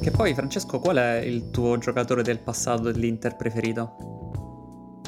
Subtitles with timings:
[0.00, 4.30] Che poi, Francesco, qual è il tuo giocatore del passato dell'Inter preferito?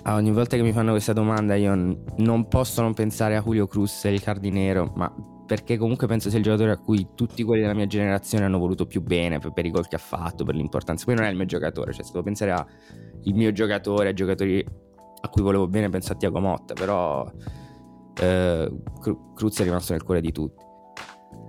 [0.02, 3.66] Ah, ogni volta che mi fanno questa domanda io non posso non pensare a Julio
[3.66, 5.12] Cruz e il Cardinero, ma
[5.46, 8.86] perché comunque penso sia il giocatore a cui tutti quelli della mia generazione hanno voluto
[8.86, 11.04] più bene per, per i gol che ha fatto, per l'importanza.
[11.04, 12.66] Poi non è il mio giocatore, cioè se devo pensare al
[13.24, 14.64] mio giocatore, ai giocatori
[15.22, 17.30] a cui volevo bene, penso a Tiago Motta, però
[18.20, 18.72] eh,
[19.34, 20.68] Cruz è rimasto nel cuore di tutti.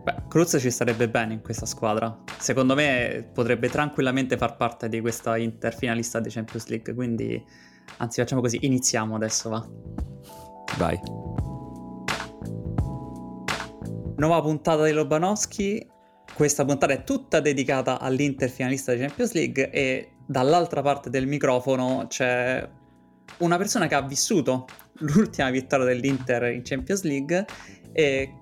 [0.04, 2.24] Beh, Cruz ci starebbe bene in questa squadra.
[2.40, 7.44] Secondo me potrebbe tranquillamente far parte di questa Inter finalista di Champions League, quindi
[7.98, 9.68] anzi facciamo così, iniziamo adesso, va.
[10.78, 11.00] Vai.
[14.16, 15.88] Nuova puntata di Lobanowski.
[16.34, 22.06] Questa puntata è tutta dedicata all'Inter finalista di Champions League e dall'altra parte del microfono
[22.08, 22.68] c'è
[23.40, 24.66] una persona che ha vissuto
[25.00, 27.46] l'ultima vittoria dell'Inter in Champions League
[27.92, 28.36] e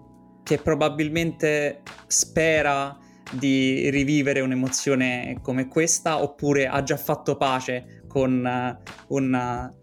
[0.49, 2.97] che probabilmente spera
[3.33, 9.73] di rivivere un'emozione come questa oppure ha già fatto pace con una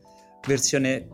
[0.45, 1.09] versione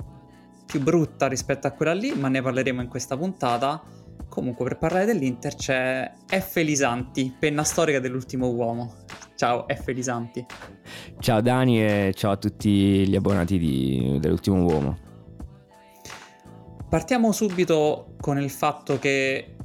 [0.64, 3.82] più brutta rispetto a quella lì, ma ne parleremo in questa puntata.
[4.26, 6.56] Comunque, per parlare dell'Inter c'è F.
[6.56, 9.04] Lisanti, penna storica dell'ultimo uomo.
[9.36, 9.88] Ciao F.
[9.88, 10.46] Lisanti.
[11.18, 15.10] Ciao Dani e ciao a tutti gli abbonati di, dell'ultimo uomo.
[16.92, 19.56] Partiamo subito con il fatto che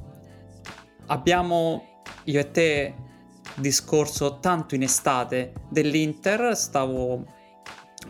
[1.08, 2.94] abbiamo io e te
[3.56, 7.26] discorso tanto in estate dell'Inter, stavo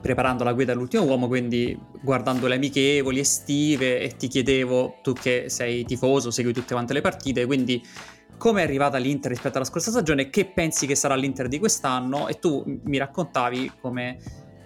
[0.01, 5.47] preparando la guida all'ultimo uomo, quindi guardando le amichevoli estive e ti chiedevo, tu che
[5.49, 7.85] sei tifoso, segui tutte quante le partite, quindi
[8.37, 12.29] come è arrivata l'Inter rispetto alla scorsa stagione, che pensi che sarà l'Inter di quest'anno?
[12.29, 14.21] E tu mi raccontavi come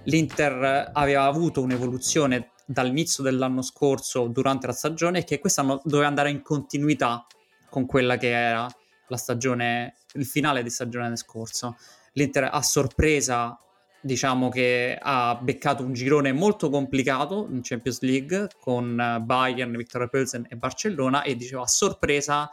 [0.04, 6.30] l'Inter aveva avuto un'evoluzione dall'inizio dell'anno scorso durante la stagione e che quest'anno doveva andare
[6.30, 7.26] in continuità
[7.68, 8.66] con quella che era
[9.08, 11.76] la stagione, il finale di stagione scorso.
[12.12, 13.56] L'Inter a sorpresa
[14.04, 20.46] diciamo che ha beccato un girone molto complicato in Champions League con Bayern, Victoria Pilsen
[20.48, 22.50] e Barcellona e diceva a sorpresa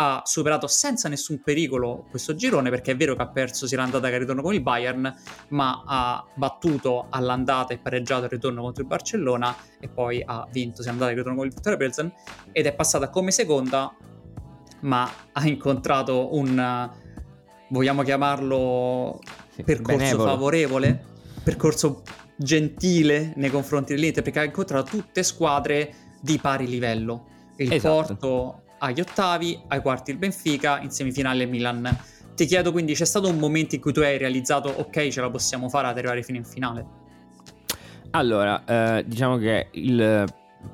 [0.00, 4.08] ha superato senza nessun pericolo questo girone perché è vero che ha perso sia l'andata
[4.08, 5.12] che il ritorno con il Bayern
[5.48, 10.82] ma ha battuto all'andata e pareggiato il ritorno contro il Barcellona e poi ha vinto
[10.82, 12.12] sia l'andata che il ritorno con il Victoria Pilsen
[12.52, 13.92] ed è passata come seconda
[14.80, 16.90] ma ha incontrato un
[17.68, 19.20] vogliamo chiamarlo
[19.64, 20.28] percorso benevolo.
[20.28, 21.04] favorevole,
[21.42, 22.02] percorso
[22.36, 27.26] gentile nei confronti dell'Inter, perché ha incontrato tutte squadre di pari livello.
[27.56, 27.94] Il esatto.
[27.94, 31.96] Porto agli ottavi, ai quarti il Benfica, in semifinale il Milan.
[32.34, 35.30] Ti chiedo quindi, c'è stato un momento in cui tu hai realizzato, ok, ce la
[35.30, 36.86] possiamo fare ad arrivare fino in finale?
[38.10, 40.24] Allora, eh, diciamo che il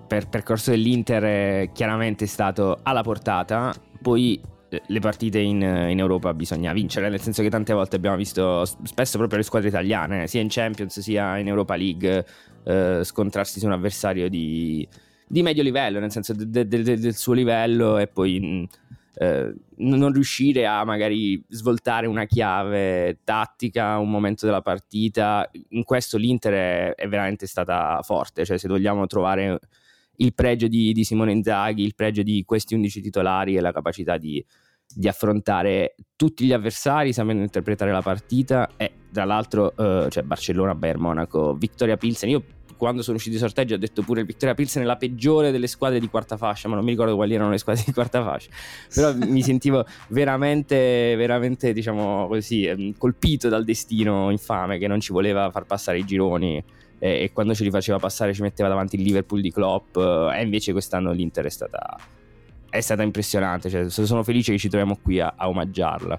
[0.06, 4.40] per percorso dell'Inter è chiaramente stato alla portata, poi
[4.86, 9.18] le partite in, in, Europa bisogna vincere, nel senso che tante volte abbiamo visto spesso
[9.18, 12.26] proprio le squadre italiane, sia in Champions sia in Europa League,
[12.64, 14.86] eh, scontrarsi su un avversario di,
[15.26, 18.64] di medio livello, nel senso de, de, de, del suo livello e poi mm,
[19.16, 25.48] eh, non riuscire a magari svoltare una chiave tattica, un momento della partita.
[25.70, 29.58] In questo l'Inter è, è veramente stata forte, cioè se vogliamo trovare
[30.16, 34.16] il pregio di, di Simone Inzaghi, il pregio di questi 11 titolari e la capacità
[34.16, 34.44] di
[34.92, 40.74] di affrontare tutti gli avversari sapendo interpretare la partita e tra l'altro uh, cioè Barcellona,
[40.74, 42.44] Bayern Monaco, Victoria Pilsen io
[42.84, 45.66] quando sono usciti i sorteggi ho detto pure il Victoria Pilsen è la peggiore delle
[45.66, 48.50] squadre di quarta fascia ma non mi ricordo quali erano le squadre di quarta fascia
[48.94, 55.12] però mi sentivo veramente veramente diciamo così ehm, colpito dal destino infame che non ci
[55.12, 56.62] voleva far passare i gironi
[56.98, 60.42] e, e quando ce li faceva passare ci metteva davanti il Liverpool di Klopp e
[60.42, 61.96] invece quest'anno l'Inter è stata
[62.74, 63.70] è stata impressionante.
[63.70, 66.18] Cioè, sono felice che ci troviamo qui a, a omaggiarla.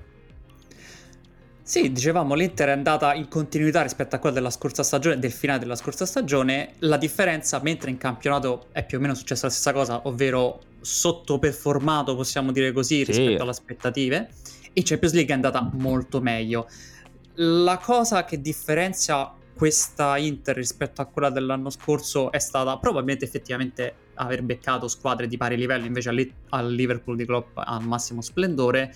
[1.68, 5.58] Sì, dicevamo, l'Inter è andata in continuità rispetto a quella della scorsa stagione, del finale
[5.58, 6.74] della scorsa stagione.
[6.80, 12.16] La differenza, mentre in campionato è più o meno successa la stessa cosa, ovvero sottoperformato,
[12.16, 13.06] possiamo dire così, sì.
[13.06, 14.30] rispetto alle aspettative,
[14.74, 16.70] in Champions League è andata molto meglio.
[17.34, 23.96] La cosa che differenzia questa Inter rispetto a quella dell'anno scorso è stata probabilmente effettivamente
[24.14, 26.10] aver beccato squadre di pari livello invece
[26.50, 28.94] al Liverpool di Klopp al massimo splendore,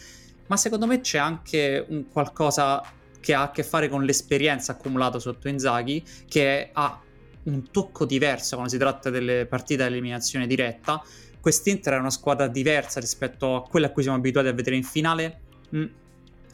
[0.50, 2.84] ma secondo me c'è anche un qualcosa
[3.20, 7.02] che ha a che fare con l'esperienza accumulata sotto Inzaghi che ha
[7.44, 11.02] un tocco diverso quando si tratta delle partite a eliminazione diretta.
[11.40, 14.84] Quest'Inter è una squadra diversa rispetto a quella a cui siamo abituati a vedere in
[14.84, 15.40] finale.
[15.76, 15.86] Mm,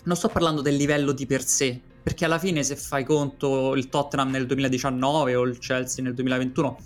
[0.04, 3.90] non sto parlando del livello di per sé, perché alla fine se fai conto il
[3.90, 6.78] Tottenham nel 2019 o il Chelsea nel 2021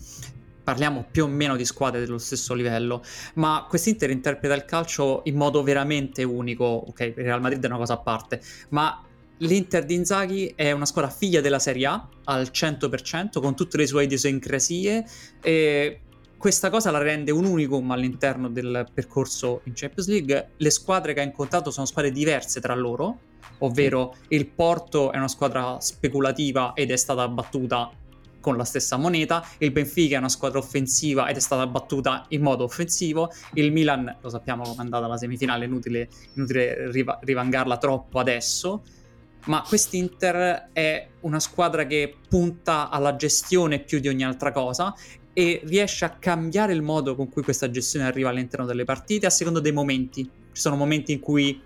[0.69, 3.01] parliamo più o meno di squadre dello stesso livello,
[3.36, 7.77] ma quest'Inter interpreta il calcio in modo veramente unico, ok, il Real Madrid è una
[7.77, 8.39] cosa a parte,
[8.69, 9.04] ma
[9.38, 13.88] l'Inter di Inzaghi è una squadra figlia della Serie A al 100%, con tutte le
[13.88, 15.06] sue idiosincrasie
[15.42, 16.01] e
[16.38, 20.50] questa cosa la rende un unicum all'interno del percorso in Champions League.
[20.56, 23.22] Le squadre che ha incontrato sono squadre diverse tra loro,
[23.60, 27.89] ovvero il Porto è una squadra speculativa ed è stata battuta
[28.50, 32.42] con la stessa moneta, il Benfica è una squadra offensiva ed è stata battuta in
[32.42, 37.78] modo offensivo, il Milan lo sappiamo come è andata alla semifinale, inutile, inutile riva- rivangarla
[37.78, 38.81] troppo adesso,
[39.46, 44.96] ma quest'Inter è una squadra che punta alla gestione più di ogni altra cosa
[45.31, 49.30] e riesce a cambiare il modo con cui questa gestione arriva all'interno delle partite a
[49.30, 50.24] seconda dei momenti.
[50.24, 51.62] Ci sono momenti in cui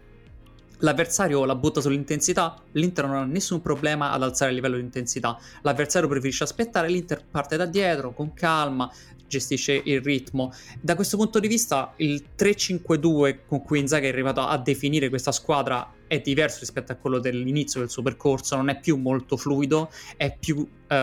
[0.84, 5.38] l'avversario la butta sull'intensità, l'Inter non ha nessun problema ad alzare il livello di intensità.
[5.62, 8.92] L'avversario preferisce aspettare, l'Inter parte da dietro con calma,
[9.28, 10.54] gestisce il ritmo.
[10.80, 15.32] Da questo punto di vista, il 3-5-2 con cui Inzaghi è arrivato a definire questa
[15.32, 19.90] squadra è diverso rispetto a quello dell'inizio del suo percorso, non è più molto fluido,
[20.16, 20.96] è più eh,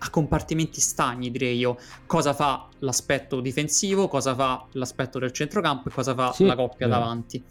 [0.00, 1.78] a compartimenti stagni, direi io.
[2.04, 6.86] Cosa fa l'aspetto difensivo, cosa fa l'aspetto del centrocampo e cosa fa sì, la coppia
[6.86, 6.90] eh.
[6.90, 7.44] davanti.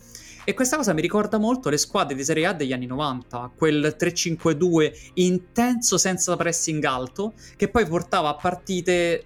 [0.49, 3.97] E questa cosa mi ricorda molto le squadre di Serie A degli anni 90, quel
[3.99, 9.25] 3-5-2 intenso senza pressing alto, che poi portava a partite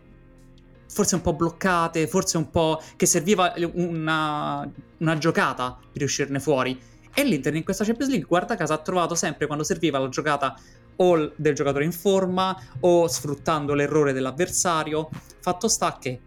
[0.90, 6.82] forse un po' bloccate, forse un po' che serviva una, una giocata per uscirne fuori.
[7.14, 10.60] E l'Inter in questa Champions League, guarda caso, ha trovato sempre quando serviva la giocata
[10.96, 15.08] o del giocatore in forma o sfruttando l'errore dell'avversario.
[15.40, 16.20] Fatto sta che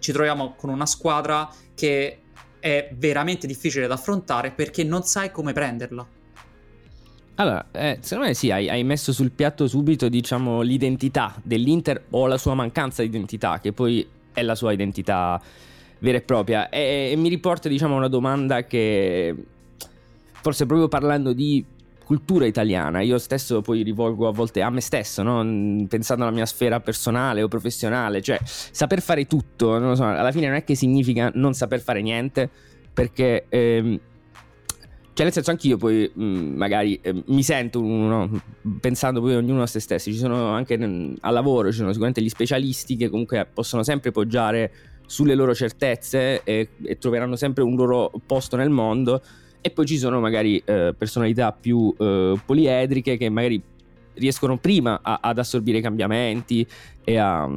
[0.00, 2.23] ci troviamo con una squadra che
[2.64, 6.06] è veramente difficile da affrontare perché non sai come prenderla.
[7.34, 12.26] Allora, eh, secondo me sì, hai, hai, messo sul piatto subito, diciamo, l'identità dell'Inter o
[12.26, 15.38] la sua mancanza di identità, che poi è la sua identità
[15.98, 16.70] vera e propria.
[16.70, 19.34] E, e mi riporta, diciamo, una domanda che
[20.40, 21.62] forse proprio parlando di
[22.04, 23.00] cultura italiana.
[23.00, 25.86] Io stesso poi rivolgo a volte a me stesso, no?
[25.88, 30.46] pensando alla mia sfera personale o professionale, cioè saper fare tutto, non so, alla fine
[30.46, 32.48] non è che significa non saper fare niente,
[32.92, 33.46] perché...
[33.48, 34.00] Ehm,
[35.14, 38.28] cioè, nel senso, anch'io poi mh, mm, magari eh, mi sento uno,
[38.80, 40.12] pensando poi ognuno a se stessi.
[40.12, 44.10] Ci sono anche mh, al lavoro, ci sono sicuramente gli specialisti che comunque possono sempre
[44.10, 44.72] poggiare
[45.06, 49.22] sulle loro certezze e, e troveranno sempre un loro posto nel mondo
[49.66, 53.62] e poi ci sono magari eh, personalità più eh, poliedriche che magari
[54.12, 56.66] riescono prima a, ad assorbire i cambiamenti
[57.02, 57.48] e a,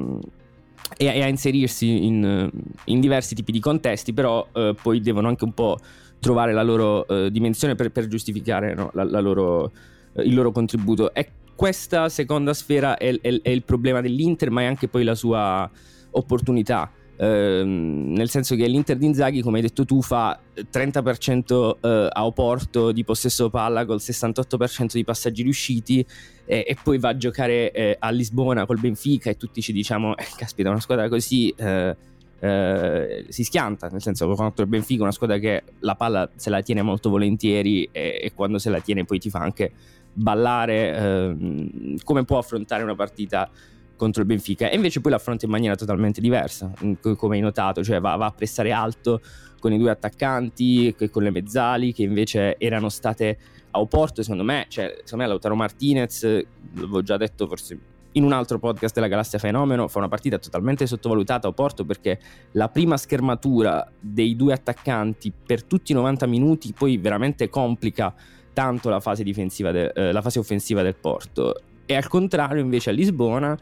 [0.96, 2.50] e a inserirsi in,
[2.86, 5.80] in, diversi tipi di contesti, però eh, poi devono anche un po'
[6.22, 9.74] trovare la loro eh, dimensione per, per giustificare no, la, la loro,
[10.14, 11.14] eh, il loro contributo.
[11.14, 15.14] E questa seconda sfera è, è, è il problema dell'Inter, ma è anche poi la
[15.14, 15.70] sua
[16.12, 22.08] opportunità Ehm, nel senso che l'Inter di Inzaghi, come hai detto tu, fa 30% eh,
[22.12, 26.06] a Oporto di possesso palla col 68% di passaggi riusciti
[26.46, 30.16] eh, e poi va a giocare eh, a Lisbona col Benfica e tutti ci diciamo,
[30.16, 31.54] eh, caspita, una squadra così...
[31.56, 31.96] Eh,
[32.40, 36.52] eh, si schianta, nel senso che contro il Benfica una squadra che la palla se
[36.52, 39.72] la tiene molto volentieri e, e quando se la tiene poi ti fa anche
[40.14, 43.50] ballare ehm, come può affrontare una partita
[43.98, 46.72] contro il Benfica e invece poi l'affronta in maniera totalmente diversa,
[47.18, 49.20] come hai notato, cioè va, va a pressare alto
[49.60, 53.38] con i due attaccanti e con le mezzali che invece erano state
[53.72, 58.32] a Oporto, secondo me, cioè, secondo me Lautaro Martinez, l'avevo già detto forse in un
[58.32, 62.20] altro podcast della Galassia Fenomeno, fa una partita totalmente sottovalutata a Oporto perché
[62.54, 68.14] la prima schermatura dei due attaccanti per tutti i 90 minuti poi veramente complica
[68.54, 71.62] tanto la fase, de, eh, la fase offensiva del Porto.
[71.86, 73.58] E al contrario invece a Lisbona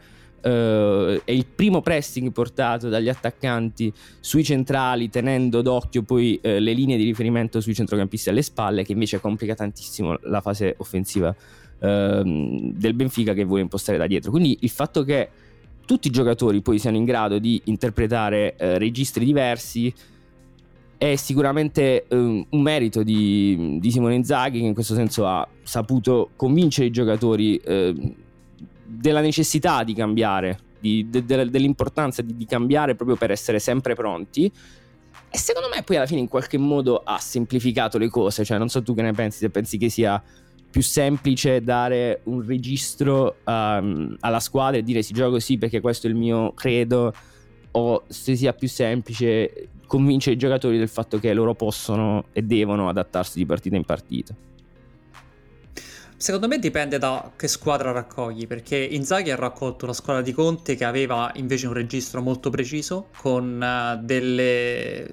[0.46, 6.72] Uh, è il primo pressing portato dagli attaccanti sui centrali, tenendo d'occhio poi uh, le
[6.72, 12.22] linee di riferimento sui centrocampisti alle spalle, che invece complica tantissimo la fase offensiva uh,
[12.22, 14.30] del Benfica che vuole impostare da dietro.
[14.30, 15.28] Quindi il fatto che
[15.86, 19.92] tutti i giocatori poi siano in grado di interpretare eh, registri diversi
[20.98, 26.30] è sicuramente um, un merito di, di, Simone Inzaghi che in questo senso ha saputo
[26.36, 28.14] convincere i giocatori ehm,
[28.86, 33.94] della necessità di cambiare, di, de, de, dell'importanza di, di cambiare proprio per essere sempre
[33.94, 34.50] pronti.
[35.28, 38.68] E secondo me poi alla fine in qualche modo ha semplificato le cose, cioè non
[38.68, 40.22] so tu che ne pensi, se pensi che sia
[40.70, 46.06] più semplice dare un registro um, alla squadra e dire si gioca così perché questo
[46.06, 47.14] è il mio credo
[47.70, 52.88] o se sia più semplice convincere i giocatori del fatto che loro possono e devono
[52.88, 54.34] adattarsi di partita in partita.
[56.18, 60.74] Secondo me dipende da che squadra raccogli, perché Inzaghi ha raccolto la squadra di Conte
[60.74, 65.10] che aveva invece un registro molto preciso, con uh, delle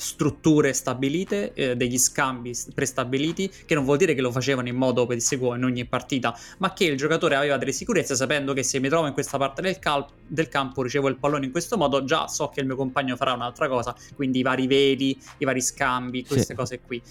[0.00, 5.04] strutture stabilite, eh, degli scambi prestabiliti, che non vuol dire che lo facevano in modo
[5.04, 8.88] pedissequo in ogni partita, ma che il giocatore aveva delle sicurezze sapendo che se mi
[8.88, 12.28] trovo in questa parte del, cal- del campo, ricevo il pallone in questo modo, già
[12.28, 16.24] so che il mio compagno farà un'altra cosa, quindi i vari veli, i vari scambi,
[16.24, 16.54] queste sì.
[16.54, 17.02] cose qui.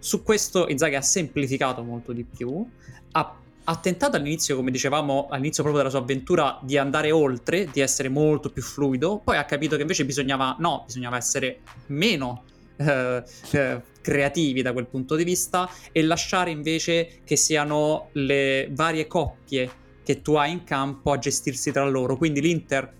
[0.00, 2.66] Su questo Inzaghi ha semplificato molto di più,
[3.12, 7.80] ha ha tentato all'inizio, come dicevamo, all'inizio proprio della sua avventura, di andare oltre, di
[7.80, 12.42] essere molto più fluido, poi ha capito che invece bisognava, no, bisognava essere meno
[12.76, 19.06] eh, eh, creativi da quel punto di vista e lasciare invece che siano le varie
[19.06, 19.70] coppie
[20.02, 22.16] che tu hai in campo a gestirsi tra loro.
[22.16, 22.92] Quindi l'Inter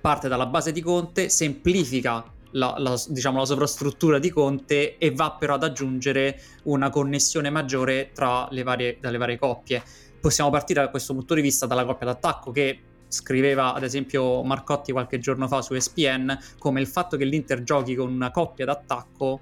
[0.00, 5.36] parte dalla base di Conte, semplifica la, la, diciamo, la sovrastruttura di Conte e va
[5.38, 9.82] però ad aggiungere una connessione maggiore tra le varie, dalle varie coppie.
[10.20, 14.92] Possiamo partire da questo punto di vista dalla coppia d'attacco che scriveva ad esempio Marcotti
[14.92, 19.40] qualche giorno fa su ESPN come il fatto che l'Inter giochi con una coppia d'attacco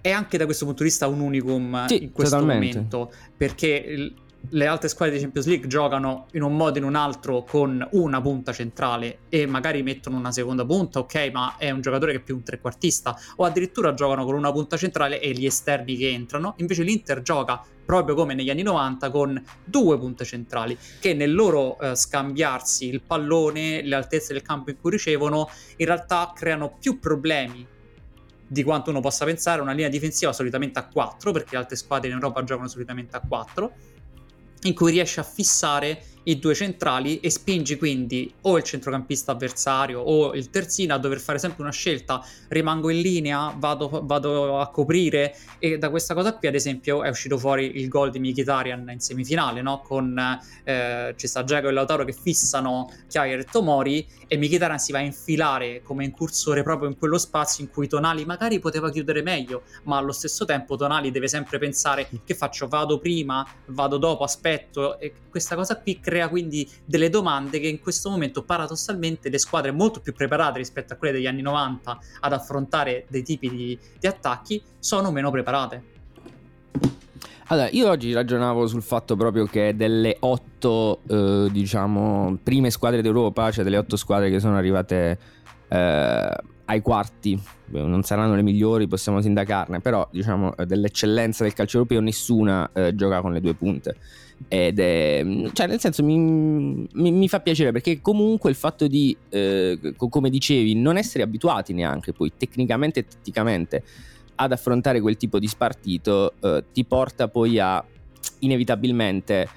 [0.00, 2.74] è anche da questo punto di vista un unicum sì, in questo totalmente.
[2.74, 4.12] momento perché
[4.50, 7.86] le altre squadre di Champions League giocano in un modo o in un altro con
[7.92, 12.18] una punta centrale e magari mettono una seconda punta, ok, ma è un giocatore che
[12.18, 16.10] è più un trequartista, o addirittura giocano con una punta centrale e gli esterni che
[16.10, 16.54] entrano.
[16.58, 21.78] Invece l'Inter gioca proprio come negli anni 90 con due punte centrali che nel loro
[21.80, 26.98] eh, scambiarsi il pallone, le altezze del campo in cui ricevono, in realtà creano più
[26.98, 27.66] problemi
[28.46, 29.62] di quanto uno possa pensare.
[29.62, 33.22] Una linea difensiva solitamente a 4, perché le altre squadre in Europa giocano solitamente a
[33.26, 33.72] 4
[34.62, 40.00] in cui riesci a fissare i due centrali e spingi quindi o il centrocampista avversario
[40.00, 44.68] o il terzino a dover fare sempre una scelta rimango in linea, vado, vado a
[44.70, 48.88] coprire e da questa cosa qui ad esempio è uscito fuori il gol di Mkhitaryan
[48.90, 49.80] in semifinale no?
[49.80, 50.16] con
[50.64, 54.98] eh, ci sta Giacomo e Lautaro che fissano Chiaia e Tomori e Mkhitaryan si va
[54.98, 59.62] a infilare come incursore proprio in quello spazio in cui Tonali magari poteva chiudere meglio
[59.84, 64.98] ma allo stesso tempo Tonali deve sempre pensare che faccio, vado prima, vado dopo, aspetto?
[64.98, 69.38] E questa cosa qui crea crea quindi delle domande che in questo momento paradossalmente le
[69.38, 73.78] squadre molto più preparate rispetto a quelle degli anni 90 ad affrontare dei tipi di,
[73.98, 75.90] di attacchi sono meno preparate.
[77.46, 83.50] Allora, io oggi ragionavo sul fatto proprio che delle otto, eh, diciamo, prime squadre d'Europa,
[83.50, 85.18] cioè delle otto squadre che sono arrivate
[85.68, 92.00] eh, ai quarti, non saranno le migliori, possiamo sindacarne, però diciamo dell'eccellenza del calcio europeo
[92.00, 93.96] nessuna eh, gioca con le due punte.
[94.48, 99.16] Ed è, cioè, nel senso, mi, mi, mi, fa piacere perché comunque il fatto di,
[99.28, 103.82] eh, come dicevi, non essere abituati neanche poi tecnicamente e tatticamente
[104.36, 107.84] ad affrontare quel tipo di spartito eh, ti porta poi a
[108.40, 109.48] inevitabilmente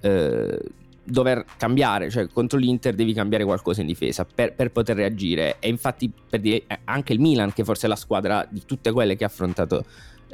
[0.00, 0.58] eh,
[1.04, 5.56] dover cambiare, cioè contro l'Inter devi cambiare qualcosa in difesa per, per poter reagire.
[5.60, 9.16] E infatti, per dire, anche il Milan, che forse è la squadra di tutte quelle
[9.16, 9.84] che ha affrontato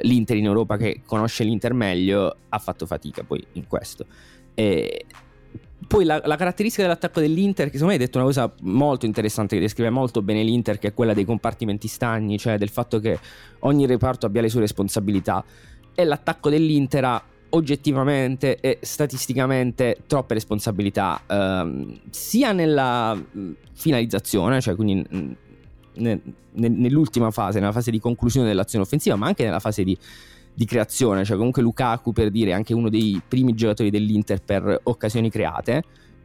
[0.01, 4.05] l'Inter in Europa che conosce l'Inter meglio ha fatto fatica poi in questo.
[4.53, 5.05] E
[5.87, 9.55] poi la, la, caratteristica dell'attacco dell'Inter, che secondo me hai detto una cosa molto interessante
[9.55, 13.19] che descrive molto bene l'Inter, che è quella dei compartimenti stagni, cioè del fatto che
[13.59, 15.43] ogni reparto abbia le sue responsabilità.
[15.93, 23.21] E l'attacco dell'Inter ha oggettivamente e statisticamente troppe responsabilità, ehm, sia nella
[23.73, 25.37] finalizzazione, cioè quindi
[25.93, 29.97] nell'ultima fase, nella fase di conclusione dell'azione offensiva, ma anche nella fase di,
[30.53, 35.29] di creazione, cioè comunque Lukaku per dire anche uno dei primi giocatori dell'Inter per occasioni
[35.29, 35.83] create.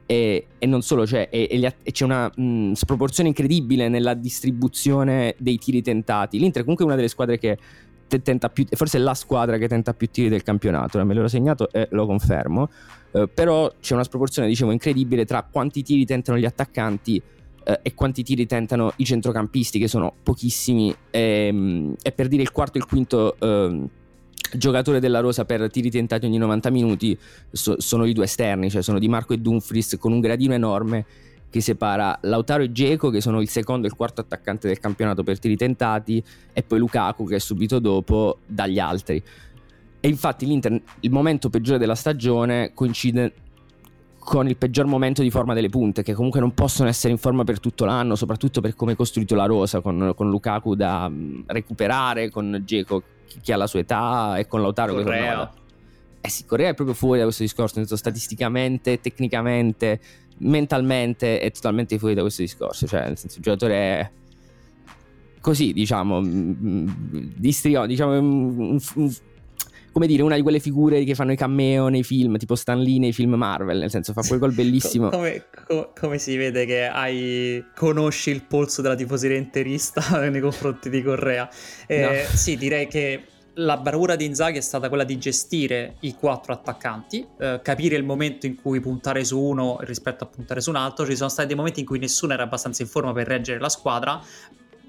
[0.08, 5.58] E, e non solo, cioè, e, e c'è una mh, sproporzione incredibile nella distribuzione dei
[5.58, 6.38] tiri tentati.
[6.38, 7.58] L'Inter comunque è una delle squadre che
[8.06, 11.72] tenta più, forse è la squadra che tenta più tiri del campionato, me l'ho segnato
[11.72, 12.70] e lo confermo.
[13.10, 17.20] Eh, però c'è una sproporzione, dicevo, incredibile tra quanti tiri tentano gli attaccanti
[17.66, 20.94] eh, e quanti tiri tentano i centrocampisti, che sono pochissimi.
[21.10, 23.36] E, ehm, e per dire il quarto e il quinto.
[23.38, 23.88] Eh,
[24.52, 27.18] giocatore della Rosa per tiri tentati ogni 90 minuti
[27.50, 31.04] so, sono i due esterni, cioè sono Di Marco e Dumfries con un gradino enorme
[31.50, 35.24] che separa Lautaro e Geco che sono il secondo e il quarto attaccante del campionato
[35.24, 39.22] per tiri tentati e poi Lukaku che è subito dopo dagli altri.
[39.98, 43.32] E infatti l'Inter, il momento peggiore della stagione coincide
[44.26, 47.44] con il peggior momento di forma delle punte, che comunque non possono essere in forma
[47.44, 51.42] per tutto l'anno, soprattutto per come è costruito la rosa, con, con Lukaku da mm,
[51.46, 53.04] recuperare, con Geco
[53.40, 55.20] che ha la sua età e con Lautaro Correa.
[55.20, 55.52] che torna.
[56.22, 60.00] Eh sì, Correa è proprio fuori da questo discorso, senso statisticamente, tecnicamente,
[60.38, 64.10] mentalmente è totalmente fuori da questo discorso, cioè nel senso il giocatore è
[65.40, 66.88] così, diciamo, mm, mm,
[67.36, 69.14] di strio, diciamo un, un,
[69.96, 72.98] come dire, una di quelle figure che fanno i cameo nei film, tipo Stan Lee
[72.98, 75.08] nei film Marvel, nel senso fa quel gol bellissimo.
[75.08, 80.90] come, come, come, si vede che hai, conosci il polso della tifoseria interista nei confronti
[80.90, 81.48] di Correa.
[81.86, 82.36] Eh, no.
[82.36, 83.22] Sì, direi che
[83.54, 88.04] la bravura di Inzaghi è stata quella di gestire i quattro attaccanti, eh, capire il
[88.04, 91.06] momento in cui puntare su uno rispetto a puntare su un altro.
[91.06, 93.70] Ci sono stati dei momenti in cui nessuno era abbastanza in forma per reggere la
[93.70, 94.20] squadra,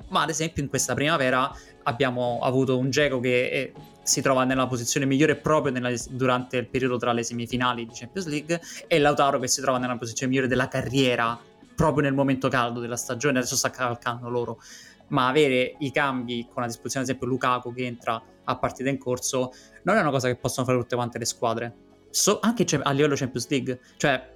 [0.09, 1.49] ma ad esempio in questa primavera
[1.83, 3.71] abbiamo avuto un Geco che è,
[4.07, 8.27] si trova nella posizione migliore proprio nella, durante il periodo tra le semifinali di Champions
[8.27, 11.37] League e Lautaro che si trova nella posizione migliore della carriera
[11.75, 14.61] proprio nel momento caldo della stagione, adesso sta cavalcando loro,
[15.09, 18.97] ma avere i cambi con a disposizione ad esempio Lukaku che entra a partita in
[18.97, 19.51] corso
[19.83, 21.75] non è una cosa che possono fare tutte quante le squadre,
[22.09, 24.35] so, anche a livello Champions League, cioè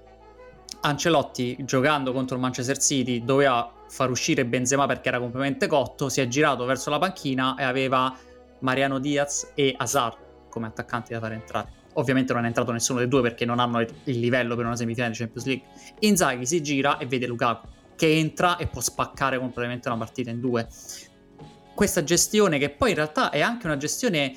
[0.82, 6.20] Ancelotti giocando contro il Manchester City doveva far uscire Benzema perché era completamente cotto, si
[6.20, 8.14] è girato verso la panchina e aveva
[8.62, 10.18] Mariano Diaz e Hazard
[10.50, 11.80] come attaccanti da fare entrare.
[11.94, 15.12] Ovviamente non è entrato nessuno dei due perché non hanno il livello per una semifinale
[15.12, 15.66] di Champions League.
[16.00, 20.40] Inzaghi si gira e vede Lukaku che entra e può spaccare completamente una partita in
[20.40, 20.68] due.
[21.76, 24.36] Questa gestione che poi in realtà è anche una gestione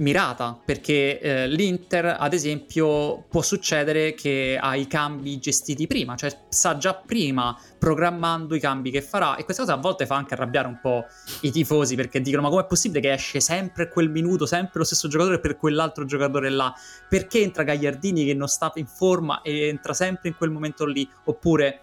[0.00, 6.36] mirata perché eh, l'Inter ad esempio può succedere che ha i cambi gestiti prima cioè
[6.48, 10.34] sa già prima programmando i cambi che farà e questa cosa a volte fa anche
[10.34, 11.04] arrabbiare un po'
[11.42, 15.08] i tifosi perché dicono ma com'è possibile che esce sempre quel minuto sempre lo stesso
[15.08, 16.74] giocatore per quell'altro giocatore là?
[17.08, 21.08] Perché entra Gagliardini che non sta in forma e entra sempre in quel momento lì?
[21.24, 21.82] Oppure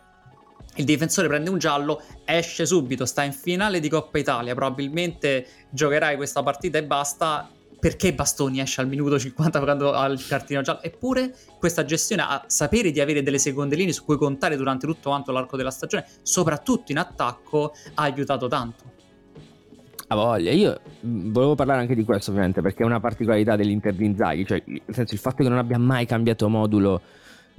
[0.76, 6.16] il difensore prende un giallo, esce subito, sta in finale di Coppa Italia, probabilmente giocherai
[6.16, 10.82] questa partita e basta, perché Bastoni esce al minuto 50 quando ha il cartino giallo?
[10.82, 15.10] Eppure questa gestione, a sapere di avere delle seconde linee su cui contare durante tutto
[15.10, 18.96] quanto l'arco della stagione, soprattutto in attacco, ha aiutato tanto.
[20.10, 24.06] A voglia, io volevo parlare anche di questo ovviamente perché è una particolarità dell'Inter di
[24.06, 27.02] Inzaghi, cioè nel senso il fatto che non abbia mai cambiato modulo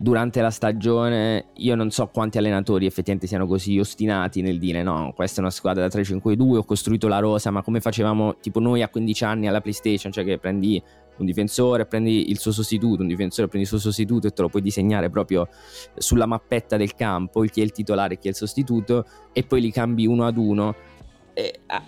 [0.00, 5.12] durante la stagione io non so quanti allenatori effettivamente siano così ostinati nel dire no,
[5.12, 8.82] questa è una squadra da 3-5-2, ho costruito la rosa, ma come facevamo tipo noi
[8.82, 10.80] a 15 anni alla PlayStation, cioè che prendi
[11.16, 14.48] un difensore, prendi il suo sostituto, un difensore prendi il suo sostituto e te lo
[14.48, 15.48] puoi disegnare proprio
[15.96, 19.60] sulla mappetta del campo, chi è il titolare e chi è il sostituto e poi
[19.60, 20.76] li cambi uno ad uno.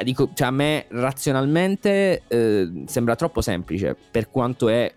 [0.03, 4.93] Dico, cioè a me razionalmente eh, sembra troppo semplice per quanto è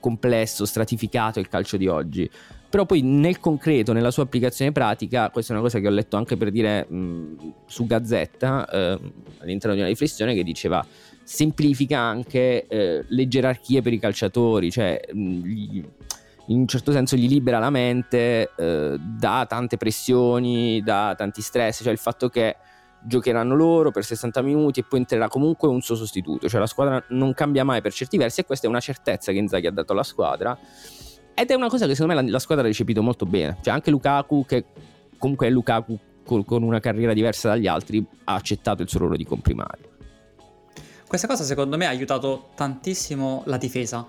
[0.00, 2.30] complesso, stratificato il calcio di oggi.
[2.70, 6.16] Però poi nel concreto, nella sua applicazione pratica, questa è una cosa che ho letto
[6.16, 9.00] anche per dire mh, su Gazzetta, eh,
[9.38, 10.84] all'interno di una riflessione che diceva
[11.22, 15.84] semplifica anche eh, le gerarchie per i calciatori, cioè mh, gli,
[16.48, 21.82] in un certo senso gli libera la mente eh, da tante pressioni, da tanti stress,
[21.82, 22.56] cioè il fatto che
[23.08, 27.02] giocheranno loro per 60 minuti e poi entrerà comunque un suo sostituto, cioè la squadra
[27.08, 29.92] non cambia mai per certi versi e questa è una certezza che Inzaghi ha dato
[29.92, 30.56] alla squadra.
[31.34, 33.72] Ed è una cosa che secondo me la, la squadra ha recepito molto bene, cioè
[33.72, 34.64] anche Lukaku che
[35.16, 39.16] comunque è Lukaku con, con una carriera diversa dagli altri ha accettato il suo ruolo
[39.16, 39.88] di comprimario.
[41.06, 44.06] Questa cosa secondo me ha aiutato tantissimo la difesa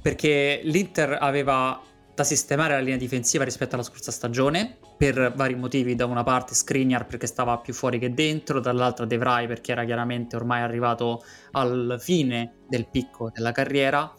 [0.00, 1.80] perché l'Inter aveva
[2.14, 6.54] da sistemare la linea difensiva rispetto alla scorsa stagione per vari motivi, da una parte
[6.54, 11.24] Skriniar perché stava più fuori che dentro, dall'altra De Vrij perché era chiaramente ormai arrivato
[11.52, 14.12] al fine del picco della carriera.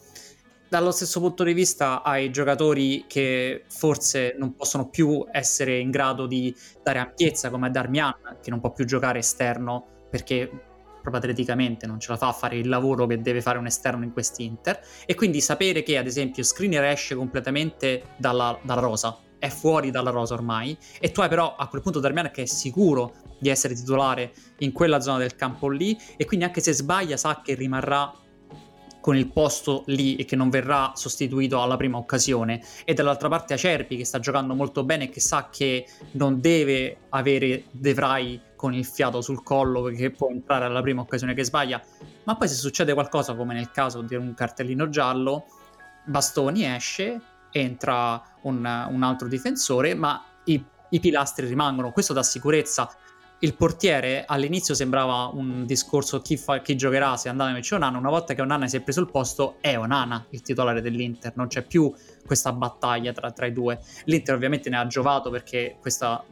[0.68, 6.26] Dallo stesso punto di vista hai giocatori che forse non possono più essere in grado
[6.26, 10.50] di dare ampiezza come Darmian che non può più giocare esterno perché
[11.04, 14.04] proprio atleticamente non ce la fa a fare il lavoro che deve fare un esterno
[14.04, 19.50] in quest'Inter e quindi sapere che ad esempio Skriniar esce completamente dalla, dalla rosa è
[19.50, 23.16] fuori dalla rosa ormai e tu hai però a quel punto Darmian che è sicuro
[23.38, 27.42] di essere titolare in quella zona del campo lì e quindi anche se sbaglia sa
[27.44, 28.10] che rimarrà
[29.04, 32.64] con il posto lì e che non verrà sostituito alla prima occasione.
[32.86, 37.00] E dall'altra parte Acerbi che sta giocando molto bene e che sa che non deve
[37.10, 41.44] avere De Vrij con il fiato sul collo perché può entrare alla prima occasione che
[41.44, 41.84] sbaglia.
[42.24, 45.48] Ma poi se succede qualcosa come nel caso di un cartellino giallo
[46.06, 47.20] Bastoni esce
[47.52, 51.92] entra un, un altro difensore ma i, i pilastri rimangono.
[51.92, 52.90] Questo dà sicurezza
[53.44, 58.10] il portiere all'inizio sembrava un discorso chi, fa, chi giocherà se andava invece Onana, una
[58.10, 61.62] volta che Onana si è preso il posto è Onana il titolare dell'Inter, non c'è
[61.62, 61.94] più
[62.26, 63.80] questa battaglia tra, tra i due.
[64.06, 66.24] L'Inter ovviamente ne ha giovato perché questa,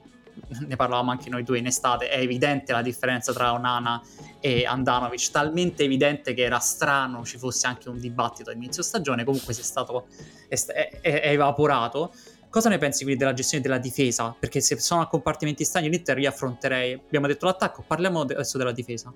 [0.65, 4.02] ne parlavamo anche noi due in estate, è evidente la differenza tra Onana
[4.39, 9.54] e Andanovic, talmente evidente che era strano ci fosse anche un dibattito all'inizio stagione, comunque
[9.54, 10.08] è stato
[10.47, 10.56] è,
[11.02, 12.13] è, è evaporato
[12.52, 14.36] Cosa ne pensi quindi della gestione della difesa?
[14.38, 18.74] Perché se sono a compartimenti stagni l'Inter io affronterei, abbiamo detto l'attacco, parliamo adesso della
[18.74, 19.12] difesa.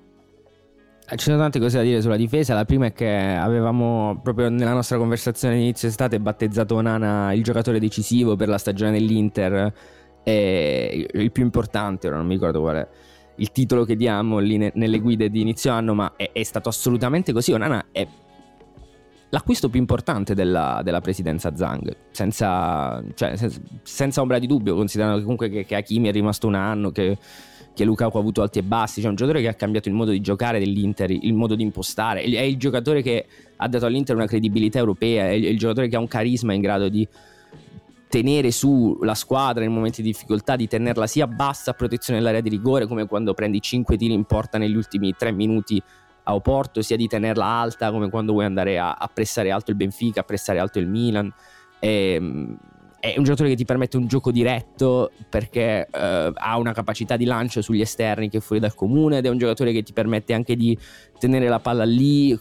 [1.08, 2.54] Eh, ci sono tante cose da dire sulla difesa.
[2.54, 7.78] La prima è che avevamo proprio nella nostra conversazione inizio estate battezzato Nana il giocatore
[7.78, 9.74] decisivo per la stagione dell'Inter,
[10.24, 12.88] e il più importante, ora non mi ricordo qual è
[13.36, 16.70] il titolo che diamo lì ne, nelle guide di inizio anno, ma è, è stato
[16.70, 17.52] assolutamente così.
[17.52, 18.08] Onana è
[19.36, 25.22] l'acquisto più importante della, della presidenza Zhang, senza, cioè, senza, senza, ombra di dubbio, considerando
[25.22, 27.18] comunque che, che Hakimi è rimasto un anno, che,
[27.74, 30.12] che Lukaku ha avuto alti e bassi, cioè un giocatore che ha cambiato il modo
[30.12, 33.26] di giocare dell'Inter, il modo di impostare, è il giocatore che
[33.58, 36.88] ha dato all'Inter una credibilità europea, è il giocatore che ha un carisma in grado
[36.88, 37.06] di
[38.08, 42.40] tenere su la squadra in momenti di difficoltà, di tenerla sia bassa a protezione dell'area
[42.40, 45.84] di rigore, come quando prendi 5 tiri in porta negli ultimi 3 minuti
[46.28, 49.78] a Oporto, sia di tenerla alta, come quando vuoi andare a, a pressare alto il
[49.78, 51.34] Benfica, a pressare alto il Milan.
[51.80, 52.58] E, ehm,
[53.00, 57.26] è un giocatore che ti permette un gioco diretto perché eh, ha una capacità di
[57.26, 60.34] lancio sugli esterni che è fuori dal comune ed è un giocatore che ti permette
[60.34, 60.76] anche di
[61.20, 62.38] tenere la palla lì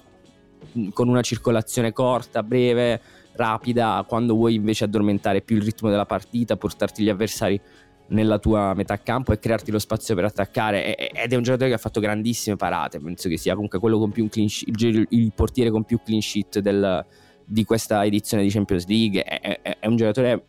[0.95, 2.99] con una circolazione corta, breve,
[3.35, 7.61] rapida, quando vuoi invece addormentare più il ritmo della partita, portarti gli avversari
[8.09, 10.97] nella tua metà campo e crearti lo spazio per attaccare.
[10.97, 14.11] Ed è un giocatore che ha fatto grandissime parate penso che sia comunque quello con
[14.11, 17.05] più clean sheet, il, portiere con più clean sheet del,
[17.45, 19.23] di questa edizione di Champions League.
[19.23, 20.45] È, è, è, un giocatore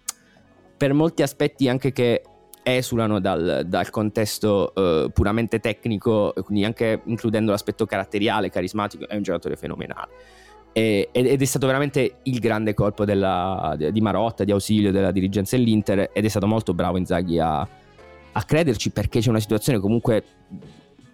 [0.77, 2.21] per molti aspetti anche che
[2.63, 9.21] esulano dal, dal contesto uh, puramente tecnico quindi anche includendo l'aspetto caratteriale carismatico è un
[9.21, 10.09] giocatore fenomenale
[10.77, 16.09] ed è stato veramente il grande colpo della, di Marotta, di ausilio della dirigenza dell'Inter
[16.11, 20.23] ed è stato molto bravo Inzaghi a, a crederci perché c'è una situazione comunque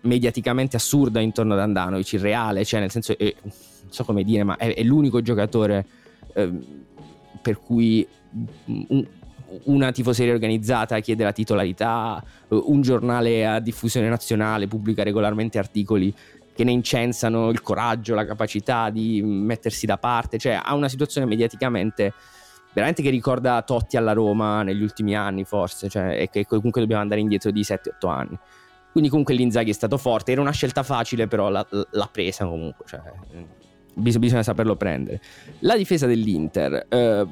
[0.02, 3.52] mediaticamente assurda intorno ad Andanovic, irreale, cioè nel senso, è, non
[3.88, 5.86] so come dire, ma è, è l'unico giocatore
[6.34, 6.52] eh,
[7.40, 8.08] per cui
[8.66, 9.08] un,
[9.66, 16.12] una tifoseria organizzata chiede la titolarità, un giornale a diffusione nazionale pubblica regolarmente articoli
[16.54, 21.28] che ne incensano il coraggio, la capacità di mettersi da parte, cioè ha una situazione
[21.28, 22.14] mediaticamente
[22.74, 27.02] veramente che ricorda Totti alla Roma negli ultimi anni forse, cioè, e che comunque dobbiamo
[27.02, 28.40] andare indietro di 7-8 anni.
[28.92, 32.86] Quindi comunque l'Inzaghi è stato forte, era una scelta facile però l'ha, l'ha presa comunque,
[32.88, 33.02] cioè,
[33.94, 35.22] bisogna, bisogna, saperlo prendere.
[35.60, 37.28] La difesa dell'Inter, eh,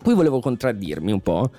[0.00, 1.50] qui volevo contraddirmi un po',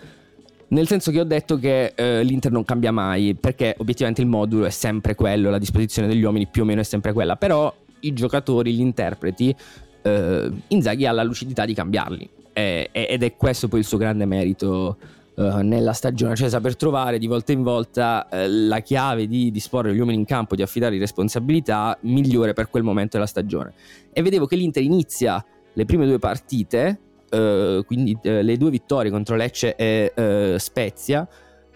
[0.69, 4.65] nel senso che ho detto che eh, l'Inter non cambia mai, perché obiettivamente il modulo
[4.65, 8.13] è sempre quello, la disposizione degli uomini più o meno è sempre quella, però i
[8.13, 9.55] giocatori, gli interpreti,
[10.01, 14.25] eh, Inzaghi ha la lucidità di cambiarli eh, ed è questo poi il suo grande
[14.25, 14.97] merito
[15.35, 19.93] eh, nella stagione, cioè saper trovare di volta in volta eh, la chiave di disporre
[19.93, 23.73] gli uomini in campo, di affidare responsabilità migliore per quel momento della stagione.
[24.13, 26.99] E vedevo che l'Inter inizia le prime due partite
[27.35, 31.27] eh, quindi eh, le due vittorie contro Lecce e eh, Spezia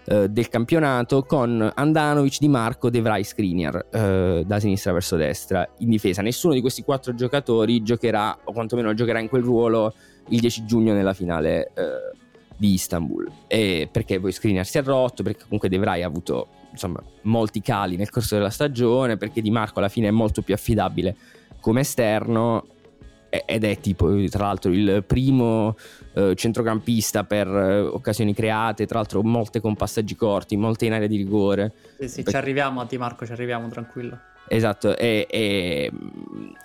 [0.04, 3.86] eh, del campionato con Andanovic, Di Marco, De Vrij, Skriniar
[4.44, 6.22] da sinistra verso destra in difesa.
[6.22, 9.94] Nessuno di questi quattro giocatori giocherà o quantomeno giocherà in quel ruolo
[10.28, 11.72] il 10 giugno nella finale
[12.56, 13.30] di Istanbul.
[13.46, 17.60] E perché poi Skriniar si è rotto, perché comunque De Vrij ha avuto insomma, molti
[17.60, 21.16] cali nel corso della stagione, perché Di Marco alla fine è molto più affidabile
[21.60, 22.64] come esterno
[23.30, 25.76] ed è tipo tra l'altro il primo
[26.14, 31.06] eh, centrocampista per eh, occasioni create, tra l'altro molte con passaggi corti, molte in area
[31.06, 31.72] di rigore.
[31.98, 32.30] Sì, sì, Perché...
[32.30, 34.18] ci arriviamo a Di Marco, ci arriviamo tranquillo.
[34.52, 35.92] Esatto, e, e,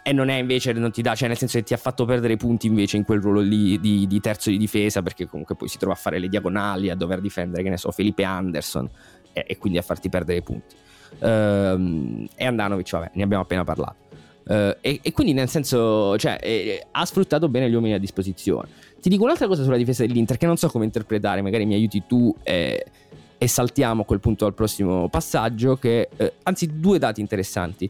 [0.02, 2.36] e, non è invece, non ti dà, cioè nel senso che ti ha fatto perdere
[2.36, 5.78] punti invece in quel ruolo lì di, di, terzo di difesa perché comunque poi si
[5.78, 8.90] trova a fare le diagonali, a dover difendere, che ne so, Felipe Anderson
[9.32, 10.76] e, e quindi a farti perdere punti.
[11.20, 14.05] Ehm, e Andanovic, vabbè, ne abbiamo appena parlato.
[14.48, 18.68] Uh, e, e, quindi nel senso, cioè, eh, ha sfruttato bene gli uomini a disposizione.
[19.02, 22.04] Ti dico un'altra cosa sulla difesa dell'Inter che non so come interpretare, magari mi aiuti
[22.08, 22.86] tu eh,
[23.38, 27.90] e saltiamo a quel punto al prossimo passaggio, che, eh, anzi due dati interessanti.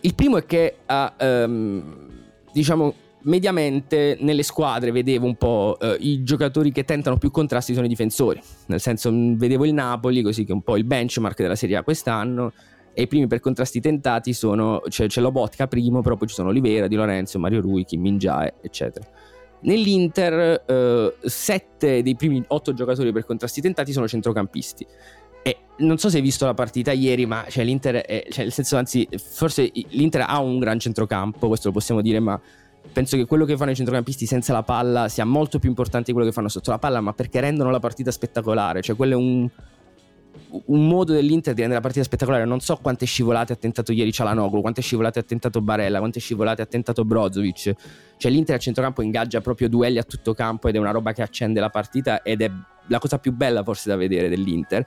[0.00, 2.08] Il primo è che, um,
[2.52, 7.86] diciamo, mediamente nelle squadre vedevo un po' eh, i giocatori che tentano più contrasti sono
[7.86, 11.56] i difensori, nel senso vedevo il Napoli, così che è un po' il benchmark della
[11.56, 12.52] Serie A quest'anno,
[12.98, 16.48] e i primi per contrasti tentati sono, cioè, c'è Lobotka primo, però poi ci sono
[16.48, 19.06] Olivera, Di Lorenzo, Mario Rui, Kim Minjae, eccetera.
[19.60, 24.84] Nell'Inter, eh, sette dei primi otto giocatori per contrasti tentati sono centrocampisti.
[25.44, 28.52] E non so se hai visto la partita ieri, ma cioè, l'Inter, è, cioè, nel
[28.52, 32.40] senso, anzi, forse l'Inter ha un gran centrocampo, questo lo possiamo dire, ma
[32.92, 36.12] penso che quello che fanno i centrocampisti senza la palla sia molto più importante di
[36.14, 38.82] quello che fanno sotto la palla, ma perché rendono la partita spettacolare.
[38.82, 39.48] Cioè, quello è un,
[40.66, 42.44] un modo dell'Inter di rendere la partita spettacolare.
[42.44, 46.62] Non so quante scivolate ha tentato ieri Cialanoglu, quante scivolate ha tentato Barella, quante scivolate
[46.62, 47.74] ha tentato Brozovic.
[48.16, 51.22] Cioè l'Inter a centrocampo ingaggia proprio duelli a tutto campo ed è una roba che
[51.22, 52.50] accende la partita ed è
[52.86, 54.86] la cosa più bella forse da vedere dell'Inter.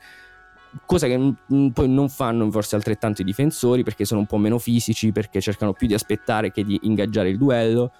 [0.85, 1.33] cosa che
[1.73, 5.73] poi non fanno forse altrettanto i difensori perché sono un po' meno fisici, perché cercano
[5.73, 7.91] più di aspettare che di ingaggiare il duello.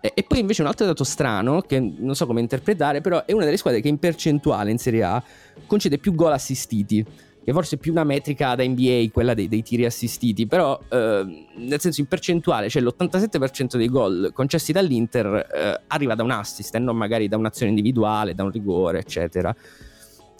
[0.00, 3.32] E, e poi invece un altro dato strano, che non so come interpretare, però è
[3.32, 5.22] una delle squadre che in percentuale in Serie A
[5.66, 7.04] concede più gol assistiti
[7.42, 11.46] che forse è più una metrica da NBA, quella dei, dei tiri assistiti, però eh,
[11.56, 16.74] nel senso in percentuale, cioè l'87% dei gol concessi dall'Inter eh, arriva da un assist
[16.74, 19.54] e non magari da un'azione individuale, da un rigore, eccetera.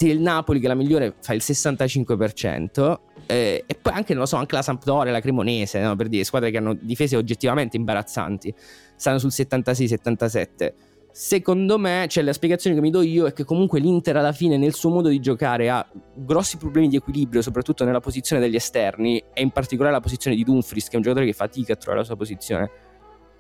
[0.07, 4.29] Il Napoli che è la migliore fa il 65% eh, e poi anche, non lo
[4.29, 5.95] so, anche la Sampdoria, la Cremonese, no?
[5.97, 8.55] per dire, squadre che hanno difese oggettivamente imbarazzanti,
[8.97, 10.73] stanno sul 76-77
[11.13, 14.57] Secondo me, cioè la spiegazione che mi do io è che comunque l'Inter alla fine
[14.57, 15.85] nel suo modo di giocare ha
[16.15, 20.45] grossi problemi di equilibrio, soprattutto nella posizione degli esterni e in particolare la posizione di
[20.45, 22.71] Dumfries, che è un giocatore che fatica a trovare la sua posizione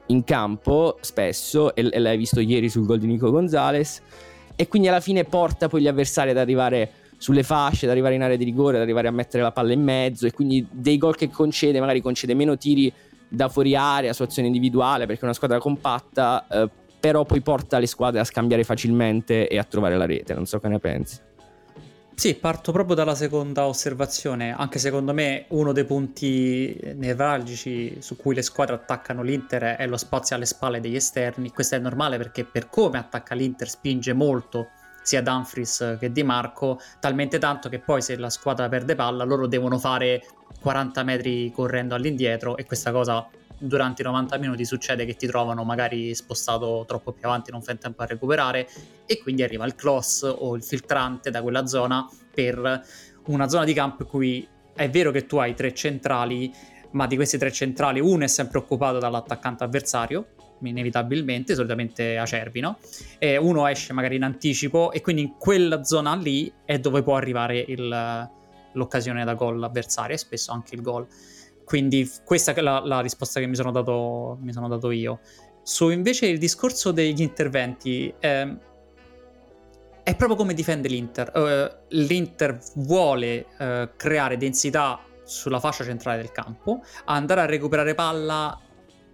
[0.06, 4.02] in campo spesso e, e l'hai visto ieri sul gol di Nico Gonzalez
[4.56, 8.22] e quindi alla fine porta poi gli avversari ad arrivare sulle fasce, ad arrivare in
[8.22, 11.16] area di rigore, ad arrivare a mettere la palla in mezzo e quindi dei gol
[11.16, 12.92] che concede, magari concede meno tiri
[13.28, 16.68] da fuori area su azione individuale perché è una squadra compatta eh,
[17.00, 20.60] però poi porta le squadre a scambiare facilmente e a trovare la rete, non so
[20.60, 21.18] che ne pensi.
[22.20, 28.34] Sì, parto proprio dalla seconda osservazione, anche secondo me uno dei punti nevralgici su cui
[28.34, 32.44] le squadre attaccano l'Inter è lo spazio alle spalle degli esterni, questo è normale perché
[32.44, 34.68] per come attacca l'Inter spinge molto
[35.00, 39.46] sia Dumfries che Di Marco, talmente tanto che poi se la squadra perde palla loro
[39.46, 40.22] devono fare
[40.60, 43.26] 40 metri correndo all'indietro e questa cosa
[43.60, 47.74] durante i 90 minuti succede che ti trovano magari spostato troppo più avanti, non fai
[47.74, 48.68] in tempo a recuperare
[49.04, 52.82] e quindi arriva il cross o il filtrante da quella zona per
[53.26, 56.52] una zona di campo in cui è vero che tu hai tre centrali,
[56.92, 60.28] ma di questi tre centrali uno è sempre occupato dall'attaccante avversario,
[60.62, 62.78] inevitabilmente, solitamente Acerbi, no?
[63.18, 67.16] E uno esce magari in anticipo e quindi in quella zona lì è dove può
[67.16, 68.30] arrivare il,
[68.72, 71.06] l'occasione da gol avversaria e spesso anche il gol.
[71.70, 75.20] Quindi questa è la, la risposta che mi sono, dato, mi sono, dato, io.
[75.62, 78.56] Su invece il discorso degli interventi, eh,
[80.02, 81.30] è proprio come difende l'Inter.
[81.32, 88.58] Uh, L'Inter vuole uh, creare densità sulla fascia centrale del campo, andare a recuperare palla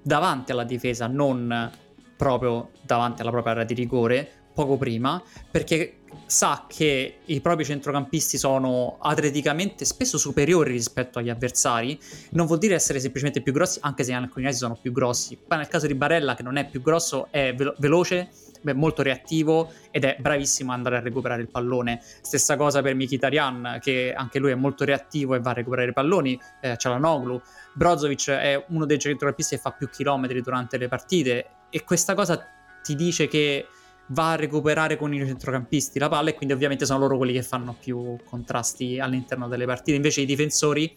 [0.02, 1.70] davanti alla difesa, non
[2.16, 8.38] proprio davanti alla propria area di rigore, poco prima, perché sa che i propri centrocampisti
[8.38, 11.98] sono atleticamente spesso superiori rispetto agli avversari,
[12.30, 15.36] non vuol dire essere semplicemente più grossi, anche se in alcuni casi sono più grossi.
[15.36, 18.30] Poi nel caso di Barella, che non è più grosso, è velo- veloce,
[18.62, 22.00] beh, molto reattivo ed è bravissimo ad andare a recuperare il pallone.
[22.22, 25.92] Stessa cosa per Mkhitaryan, che anche lui è molto reattivo e va a recuperare i
[25.92, 27.38] palloni, eh, Cialanoglu.
[27.74, 32.42] Brozovic è uno dei centrocampisti che fa più chilometri durante le partite e questa cosa
[32.82, 33.66] ti dice che
[34.08, 37.42] va a recuperare con i centrocampisti la palla e quindi ovviamente sono loro quelli che
[37.42, 39.96] fanno più contrasti all'interno delle partite.
[39.96, 40.94] Invece i difensori,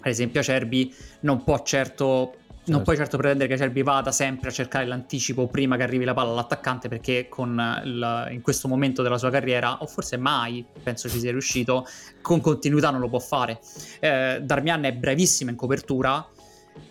[0.00, 2.34] ad esempio Acerbi, non può certo
[2.70, 2.82] non certo.
[2.82, 6.30] puoi certo pretendere che Acerbi vada sempre a cercare l'anticipo prima che arrivi la palla
[6.30, 11.18] all'attaccante perché con il, in questo momento della sua carriera, o forse mai, penso ci
[11.18, 11.86] sia riuscito,
[12.20, 13.58] con continuità non lo può fare.
[13.98, 16.24] Eh, Darmian è bravissimo in copertura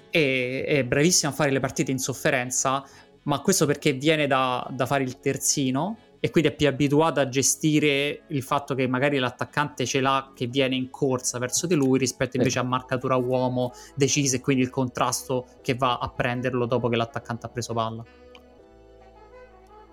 [0.09, 2.83] e è bravissimo a fare le partite in sofferenza,
[3.23, 7.29] ma questo perché viene da, da fare il terzino e quindi è più abituato a
[7.29, 11.97] gestire il fatto che magari l'attaccante ce l'ha che viene in corsa verso di lui
[11.97, 16.89] rispetto invece a marcatura uomo decisa e quindi il contrasto che va a prenderlo dopo
[16.89, 18.03] che l'attaccante ha preso palla.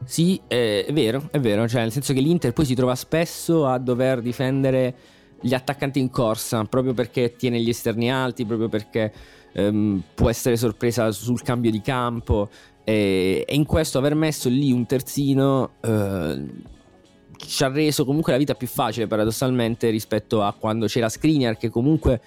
[0.05, 3.79] Sì, è vero, è vero, cioè nel senso che l'Inter poi si trova spesso a
[3.79, 4.95] dover difendere
[5.41, 9.13] gli attaccanti in corsa proprio perché tiene gli esterni alti, proprio perché
[9.53, 12.49] ehm, può essere sorpresa sul cambio di campo
[12.89, 16.45] e, e, in questo aver messo lì un terzino eh,
[17.37, 21.69] ci ha reso comunque la vita più facile paradossalmente rispetto a quando c'era Skriniar che
[21.69, 22.21] comunque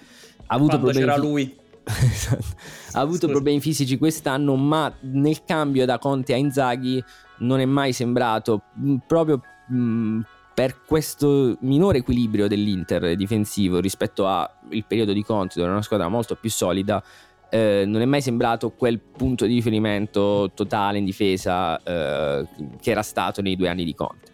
[0.46, 1.56] ha avuto quando problemi c'era lui
[2.92, 3.32] ha avuto Scusa.
[3.32, 7.02] problemi fisici quest'anno ma nel cambio da Conte a Inzaghi
[7.38, 10.20] non è mai sembrato mm, proprio mh, mm,
[10.52, 14.50] per questo minore equilibrio dell'Inter difensivo rispetto al
[14.86, 17.02] periodo di Conte dove era una squadra molto più solida
[17.50, 22.46] eh, non è mai sembrato quel punto di riferimento totale in difesa eh,
[22.80, 24.32] che era stato nei due anni di Conte,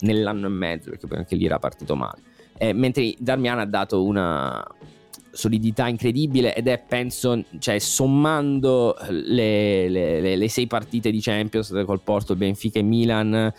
[0.00, 2.20] nell'anno e mezzo, perché poi anche lì era partito male.
[2.58, 4.64] Eh, mentre Darmian ha dato una
[5.36, 12.00] solidità incredibile ed è penso cioè sommando le, le, le, sei partite di Champions col
[12.00, 13.52] Porto, Benfica e Milan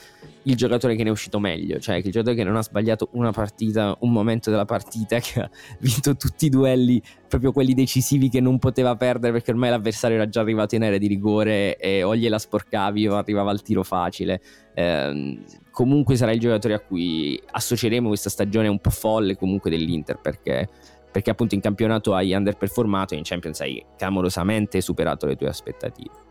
[0.47, 3.31] il giocatore che ne è uscito meglio, cioè il giocatore che non ha sbagliato una
[3.31, 8.39] partita, un momento della partita, che ha vinto tutti i duelli, proprio quelli decisivi che
[8.39, 12.15] non poteva perdere perché ormai l'avversario era già arrivato in area di rigore e o
[12.15, 14.41] gliela sporcavi o arrivava al tiro facile.
[14.73, 15.37] Eh,
[15.69, 20.69] comunque sarà il giocatore a cui associeremo questa stagione un po' folle comunque dell'Inter perché
[21.17, 26.25] perché appunto in campionato hai underperformato e in Champions hai clamorosamente superato le tue aspettative.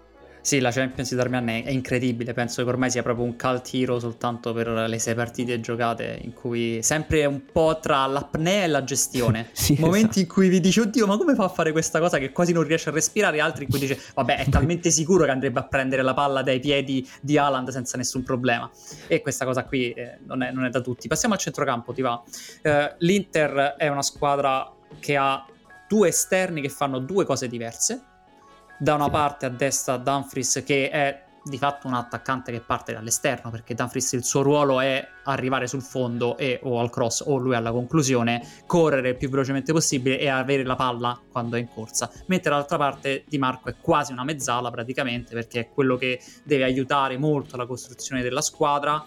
[0.46, 3.98] Sì, la Champions di Darmian è incredibile, penso che ormai sia proprio un cult hero
[3.98, 8.84] soltanto per le sei partite giocate in cui sempre un po' tra l'apnea e la
[8.84, 9.48] gestione.
[9.50, 10.18] sì, Momenti esatto.
[10.20, 12.62] in cui vi dici oddio ma come fa a fare questa cosa che quasi non
[12.62, 16.02] riesce a respirare, altri in cui dice vabbè è talmente sicuro che andrebbe a prendere
[16.02, 18.70] la palla dai piedi di Haaland senza nessun problema.
[19.08, 21.08] E questa cosa qui eh, non, è, non, è, da tutti.
[21.08, 22.22] Passiamo al centrocampo, ti va.
[22.62, 25.44] Eh, L'Inter è una squadra che ha
[25.88, 28.02] due esterni che fanno due cose diverse.
[28.78, 33.50] Da una parte a destra Dumfries che è di fatto un attaccante che parte dall'esterno
[33.50, 37.54] perché Dumfries il suo ruolo è arrivare sul fondo e o al cross o lui
[37.54, 42.10] alla conclusione, correre il più velocemente possibile e avere la palla quando è in corsa,
[42.26, 46.64] mentre dall'altra parte Di Marco è quasi una mezzala praticamente perché è quello che deve
[46.64, 49.04] aiutare molto la costruzione della squadra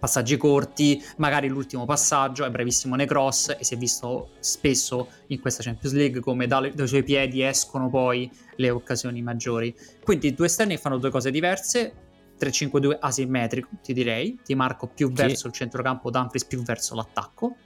[0.00, 5.40] passaggi corti, magari l'ultimo passaggio, è bravissimo nei cross e si è visto spesso in
[5.40, 9.72] questa Champions League come dai, dai suoi piedi escono poi le occasioni maggiori.
[10.02, 12.08] Quindi due esterni fanno due cose diverse,
[12.40, 15.46] 3-5-2 asimmetrico, ti direi, ti marco più verso sì.
[15.48, 17.56] il centrocampo, Dumfries più verso l'attacco,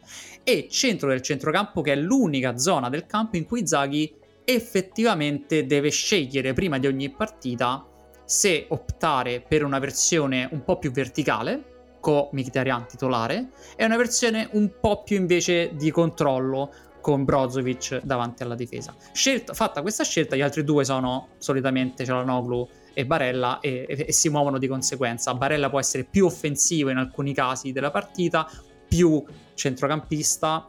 [0.42, 4.12] e centro del centrocampo che è l'unica zona del campo in cui Zaghi
[4.44, 7.86] effettivamente deve scegliere prima di ogni partita
[8.26, 11.73] se optare per una versione un po' più verticale,
[12.04, 18.42] con Mkhitaryan titolare e una versione un po' più invece di controllo con Brozovic davanti
[18.42, 18.94] alla difesa.
[19.12, 24.12] Scelta, fatta questa scelta, gli altri due sono solitamente Cialanoglu e Barella e, e, e,
[24.12, 25.32] si muovono di conseguenza.
[25.32, 28.46] Barella può essere più offensivo in alcuni casi della partita,
[28.86, 30.68] più centrocampista.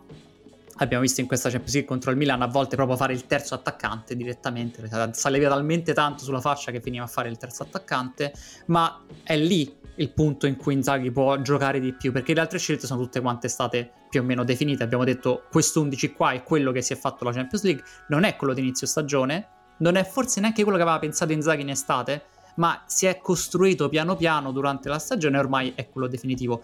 [0.77, 3.55] Abbiamo visto in questa Champions League contro il Milan a volte proprio fare il terzo
[3.55, 8.33] attaccante direttamente, saleva talmente tanto sulla faccia che finiva a fare il terzo attaccante,
[8.65, 12.59] ma è lì il punto in cui Inzaghi può giocare di più, perché le altre
[12.59, 14.83] scelte sono tutte quante state più o meno definite.
[14.83, 18.23] Abbiamo detto questo 11 qua è quello che si è fatto la Champions League, non
[18.23, 21.69] è quello di inizio stagione, non è forse neanche quello che aveva pensato Inzaghi in
[21.69, 26.61] estate, ma si è costruito piano piano durante la stagione e ormai è quello definitivo.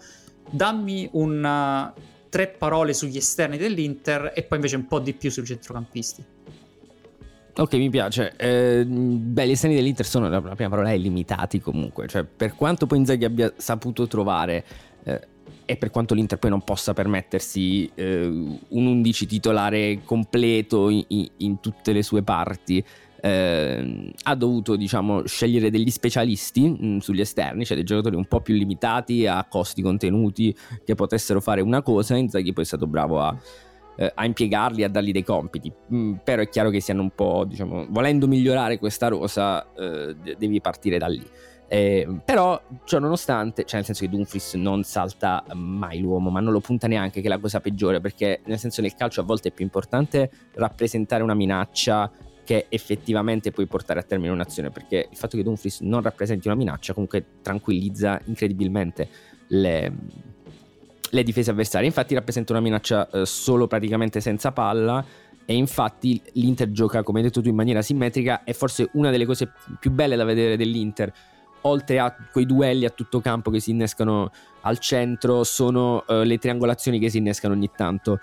[0.50, 1.92] Dammi un,
[2.32, 6.24] tre parole sugli esterni dell'Inter e poi invece un po' di più sui centrocampisti.
[7.56, 8.32] Ok, mi piace.
[8.38, 12.86] Eh, beh, gli esterni dell'Inter sono, la prima parola è limitati comunque, cioè per quanto
[12.86, 14.64] poi Inzaghi abbia saputo trovare
[15.04, 15.28] eh,
[15.66, 21.04] e per quanto l'Inter poi non possa permettersi eh, un 11 titolare completo in,
[21.36, 22.82] in tutte le sue parti,
[23.24, 28.26] eh, ha dovuto diciamo scegliere degli specialisti mh, mm, sugli esterni, cioè dei giocatori un
[28.26, 30.54] po' più limitati a costi contenuti
[30.84, 32.16] che potessero fare una cosa.
[32.16, 33.36] Inzaghi poi è stato bravo a
[33.96, 35.72] eh, a impiegarli, a dargli dei compiti.
[35.92, 40.60] Mm, però è chiaro che siano un po', diciamo, volendo migliorare questa rosa, eh, devi
[40.60, 41.24] partire da lì.
[41.68, 46.52] Eh, però, ciò nonostante, cioè nel senso che Dumfries non salta mai l'uomo, ma non
[46.52, 49.48] lo punta neanche, che è la cosa peggiore, perché nel senso nel calcio a volte
[49.48, 52.10] è più importante rappresentare una minaccia
[52.52, 56.56] che effettivamente puoi portare a termine un'azione, perché il fatto che Dumfries non rappresenti una
[56.56, 59.08] minaccia comunque tranquillizza incredibilmente
[59.46, 59.92] le,
[61.08, 61.86] le difese avversarie.
[61.86, 65.02] Infatti rappresenta una minaccia eh, solo praticamente senza palla
[65.46, 69.24] e infatti l'Inter gioca, come hai detto tu, in maniera simmetrica e forse una delle
[69.24, 71.10] cose più belle da vedere dell'Inter
[71.62, 74.30] oltre a quei duelli a tutto campo che si innescano
[74.62, 78.20] al centro, sono uh, le triangolazioni che si innescano ogni tanto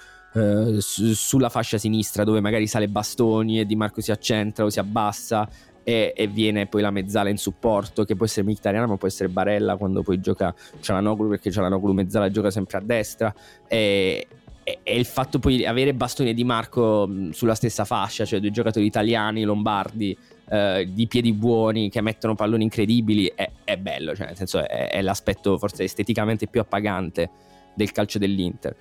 [0.80, 4.80] su- sulla fascia sinistra, dove magari sale Bastoni e Di Marco si accentra o si
[4.80, 5.48] abbassa
[5.84, 9.30] e, e, viene poi la mezzala in supporto che può essere Mkhitaryan ma può essere
[9.30, 13.34] Barella quando poi gioca Cialanoglu perché Cialanoglu mezzala gioca sempre a destra.
[13.68, 14.28] E,
[14.64, 18.52] e, il fatto poi di avere Bastoni e Di Marco sulla stessa fascia cioè due
[18.52, 20.16] giocatori italiani, lombardi
[20.52, 24.90] eh, di piedi buoni che mettono palloni incredibili è, è bello cioè nel senso è,
[24.90, 27.30] è l'aspetto forse esteticamente più appagante
[27.74, 28.76] del calcio dell'Inter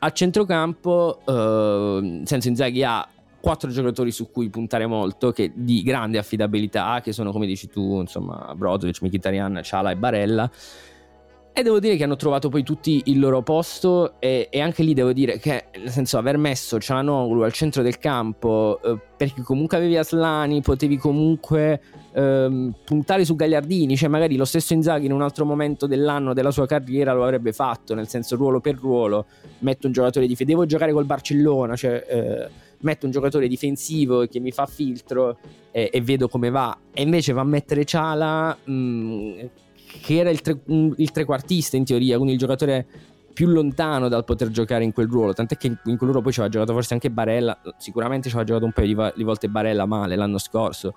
[0.00, 3.06] a centrocampo eh, senso Inzaghi ha
[3.40, 8.00] quattro giocatori su cui puntare molto, che di grande affidabilità, che sono come dici tu,
[8.00, 10.50] insomma, Brozovic, Mkhitaryan, Ciala e Barella.
[11.52, 14.94] E devo dire che hanno trovato poi tutti il loro posto e, e anche lì
[14.94, 19.76] devo dire che, nel senso, aver messo Cialanoglu al centro del campo, eh, perché comunque
[19.76, 21.80] avevi Aslani, potevi comunque
[22.12, 26.52] eh, puntare su Gagliardini, cioè magari lo stesso Inzaghi in un altro momento dell'anno della
[26.52, 29.26] sua carriera lo avrebbe fatto, nel senso ruolo per ruolo,
[29.58, 32.06] metto un giocatore di devo giocare col Barcellona, cioè...
[32.08, 35.36] Eh, metto un giocatore difensivo che mi fa filtro
[35.70, 39.38] e, e vedo come va, e invece va a mettere Ciala, mh, mm,
[40.00, 42.86] che era il, tre, il trequartista in teoria, quindi il giocatore
[43.32, 45.32] più lontano dal poter giocare in quel ruolo.
[45.32, 47.58] Tant'è che in, quel ruolo poi ci aveva giocato forse anche Barella.
[47.78, 50.94] Sicuramente ci aveva giocato un paio di, di, volte Barella male l'anno scorso.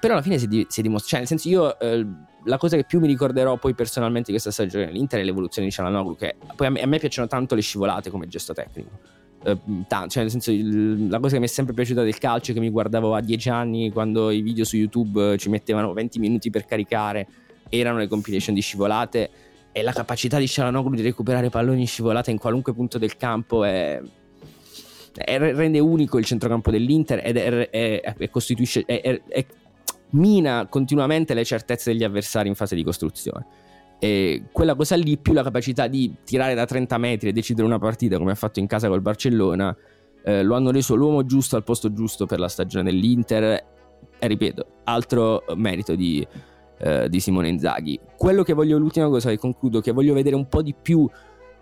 [0.00, 1.08] Però alla fine si, si è dimostrato.
[1.08, 2.06] Cioè, nel senso, io eh,
[2.44, 5.72] la cosa che più mi ricorderò poi personalmente di questa stagione dell'Inter è l'evoluzione di
[5.72, 6.16] Cialanoglu.
[6.16, 9.16] Che poi a me, a me piacciono tanto le scivolate come gesto tecnico.
[9.44, 12.50] Uh, tanto, cioè nel senso il, la cosa che mi è sempre piaciuta del calcio
[12.50, 16.18] è che mi guardavo a 10 anni quando i video su YouTube ci mettevano 20
[16.18, 17.26] minuti per caricare
[17.68, 19.30] erano le compilation di scivolate
[19.72, 23.64] e la capacità di Cialanoglu di recuperare palloni in scivolata in qualunque punto del campo
[23.64, 24.00] è,
[25.14, 28.84] è, rende unico il centrocampo dell'Inter ed è, è costituisce
[30.10, 33.46] mina continuamente le certezze degli avversari in fase di costruzione.
[34.00, 37.78] E quella cosa lì più la capacità di tirare da 30 metri e decidere una
[37.78, 39.76] partita come ha fatto in casa col Barcellona
[40.24, 43.64] eh, lo hanno reso l'uomo giusto al posto giusto per la stagione dell'Inter.
[44.20, 46.26] E ripeto altro merito di,
[46.78, 47.98] eh, di Simone Inzaghi.
[48.16, 51.08] Quello che voglio, l'ultima cosa che concludo, che voglio vedere un po' di più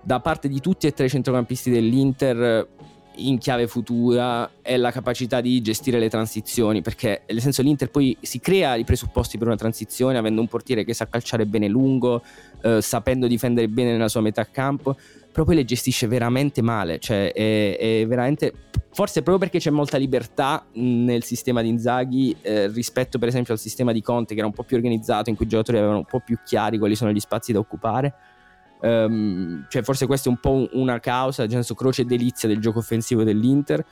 [0.02, 2.68] da parte di tutti e tre i centrocampisti dell'Inter
[3.16, 8.16] in chiave futura è la capacità di gestire le transizioni perché nel senso l'Inter poi
[8.20, 12.22] si crea i presupposti per una transizione avendo un portiere che sa calciare bene lungo
[12.62, 14.96] eh, sapendo difendere bene nella sua metà campo
[15.32, 18.52] però poi le gestisce veramente male cioè è, è veramente
[18.92, 23.58] forse proprio perché c'è molta libertà nel sistema di Inzaghi eh, rispetto per esempio al
[23.58, 26.06] sistema di Conte che era un po' più organizzato in cui i giocatori avevano un
[26.06, 28.14] po' più chiari quali sono gli spazi da occupare
[28.80, 32.60] um, cioè forse questa è un po' una causa nel senso croce e delizia del
[32.60, 33.84] gioco offensivo dell'Inter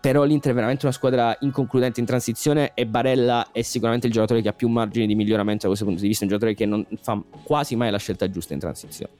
[0.00, 4.40] però l'Inter è veramente una squadra inconcludente in transizione e Barella è sicuramente il giocatore
[4.40, 6.86] che ha più margini di miglioramento da questo punto di vista, un giocatore che non
[7.02, 9.12] fa quasi mai la scelta giusta in transizione.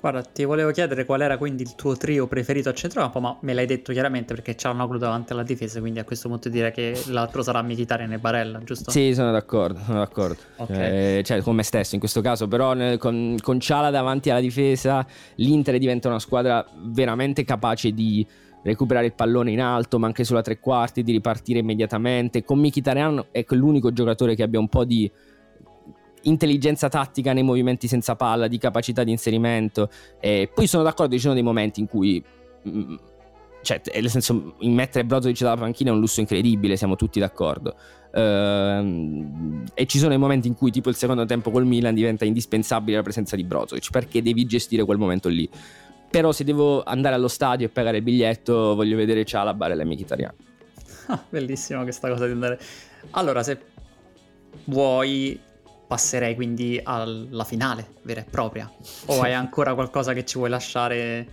[0.00, 3.52] Guarda, ti volevo chiedere qual era quindi il tuo trio preferito a centrocampo, ma me
[3.52, 6.98] l'hai detto chiaramente perché c'è Noglu davanti alla difesa, quindi a questo punto direi che
[7.08, 8.90] l'altro sarà Mkhitaryan e Barella, giusto?
[8.90, 10.38] Sì, sono d'accordo, sono d'accordo.
[10.56, 11.18] Okay.
[11.18, 14.40] Eh, cioè, con me stesso in questo caso, però nel, con, con Ciala davanti alla
[14.40, 15.06] difesa
[15.36, 18.26] l'Inter diventa una squadra veramente capace di
[18.62, 22.44] recuperare il pallone in alto, ma anche sulla tre quarti, di ripartire immediatamente.
[22.44, 25.10] Con Mkhitaryan è l'unico giocatore che abbia un po' di
[26.22, 29.90] intelligenza tattica nei movimenti senza palla, di capacità di inserimento.
[30.20, 32.22] E poi sono d'accordo, ci sono dei momenti in cui.
[32.68, 32.94] Mm,
[33.62, 37.74] cioè, nel senso, mettere Brozovic dalla panchina è un lusso incredibile, siamo tutti d'accordo.
[38.12, 42.24] Uh, e ci sono i momenti in cui, tipo il secondo tempo col Milan, diventa
[42.24, 45.48] indispensabile la presenza di Brozovic perché devi gestire quel momento lì.
[46.10, 49.84] Però, se devo andare allo stadio e pagare il biglietto, voglio vedere Cialabar e la
[49.84, 50.34] Mkhitaryan.
[51.06, 52.58] Ah, bellissima questa cosa di andare.
[53.10, 53.58] Allora, se
[54.64, 55.38] vuoi
[55.90, 58.70] passerei quindi alla finale vera e propria.
[59.06, 61.26] O hai ancora qualcosa che ci vuoi lasciare?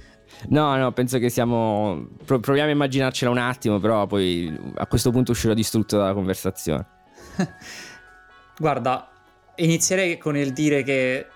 [0.49, 2.07] No, no, penso che siamo.
[2.25, 6.87] proviamo a immaginarcela un attimo, però poi a questo punto uscirò distrutto dalla conversazione.
[8.57, 9.11] Guarda,
[9.57, 11.27] inizierei con il dire che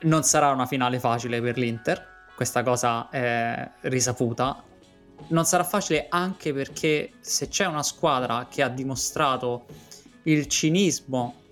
[0.00, 2.30] non sarà una finale facile per l'Inter.
[2.34, 4.64] Questa cosa è risaputa.
[5.28, 9.66] Non sarà facile anche perché se c'è una squadra che ha dimostrato
[10.22, 11.44] il cinismo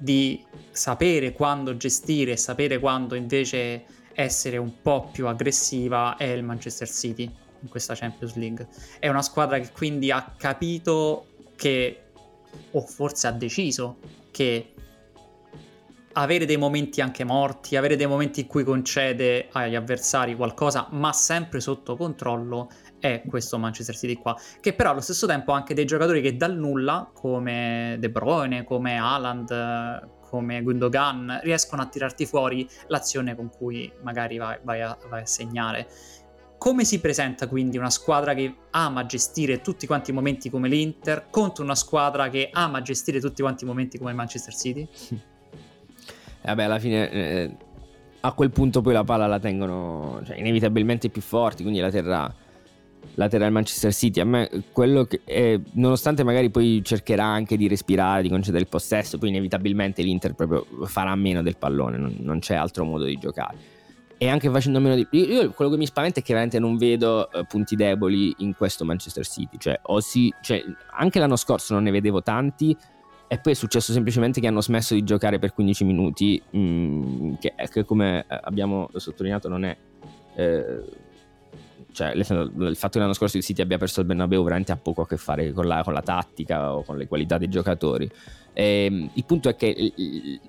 [0.00, 3.84] di sapere quando gestire e sapere quando invece
[4.14, 7.30] essere un po' più aggressiva è il Manchester City
[7.62, 8.66] in questa Champions League.
[8.98, 11.26] È una squadra che quindi ha capito
[11.56, 12.04] che,
[12.70, 13.98] o forse ha deciso,
[14.30, 14.72] che
[16.22, 21.12] avere dei momenti anche morti, avere dei momenti in cui concede agli avversari qualcosa, ma
[21.12, 25.74] sempre sotto controllo, è questo Manchester City qua, che però allo stesso tempo ha anche
[25.74, 32.26] dei giocatori che dal nulla, come De Bruyne, come Haaland, come Gundogan, riescono a tirarti
[32.26, 35.88] fuori l'azione con cui magari vai, vai, a, vai a segnare.
[36.58, 41.28] Come si presenta quindi una squadra che ama gestire tutti quanti i momenti come l'Inter
[41.30, 44.86] contro una squadra che ama gestire tutti quanti i momenti come il Manchester City?
[46.42, 47.56] Vabbè, alla fine eh,
[48.20, 52.32] a quel punto poi la palla la tengono cioè, inevitabilmente più forti, quindi la terrà
[53.14, 54.20] laterale Manchester City.
[54.20, 58.68] A me quello che è, nonostante magari poi cercherà anche di respirare, di concedere il
[58.68, 63.16] possesso, poi inevitabilmente l'Inter proprio farà meno del pallone, non, non c'è altro modo di
[63.16, 63.78] giocare.
[64.22, 65.06] E anche facendo meno di.
[65.12, 68.84] Io, quello che mi spaventa è che veramente non vedo uh, punti deboli in questo
[68.84, 69.56] Manchester City.
[69.56, 72.76] Cioè, o si, cioè, anche l'anno scorso non ne vedevo tanti.
[73.32, 77.34] E poi è successo semplicemente che hanno smesso di giocare per 15 minuti, mh, mm,
[77.38, 79.76] che, che, come abbiamo sottolineato non è
[80.34, 80.82] eh,
[81.92, 85.02] cioè, il fatto che l'anno scorso il City abbia perso il Bernabeu veramente ha poco
[85.02, 88.10] a che fare con la, con la tattica o con le qualità dei giocatori.
[88.52, 89.92] E, ehm, il punto è che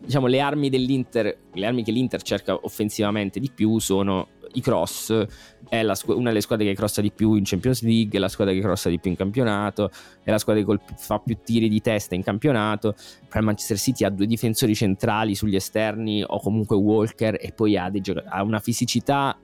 [0.02, 5.26] diciamo, le armi dell'Inter, le armi che l'Inter cerca offensivamente di più sono i cross,
[5.72, 8.54] è squ- una delle squadre che crossa di più in Champions League, è la squadra
[8.54, 9.90] che crossa di più in campionato,
[10.22, 12.94] è la squadra che colp- fa più tiri di testa in campionato.
[13.26, 17.78] Però il Manchester City ha due difensori centrali sugli esterni o comunque Walker e poi
[17.78, 19.40] ha, gioc- ha una fisicità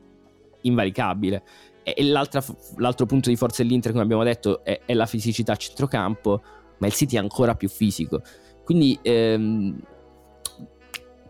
[0.63, 1.43] invalicabile.
[1.81, 5.55] E, e l'altro punto di forza dell'Inter, come abbiamo detto, è, è la fisicità a
[5.55, 6.43] centrocampo,
[6.79, 8.21] ma il City è ancora più fisico.
[8.65, 9.79] Quindi ehm,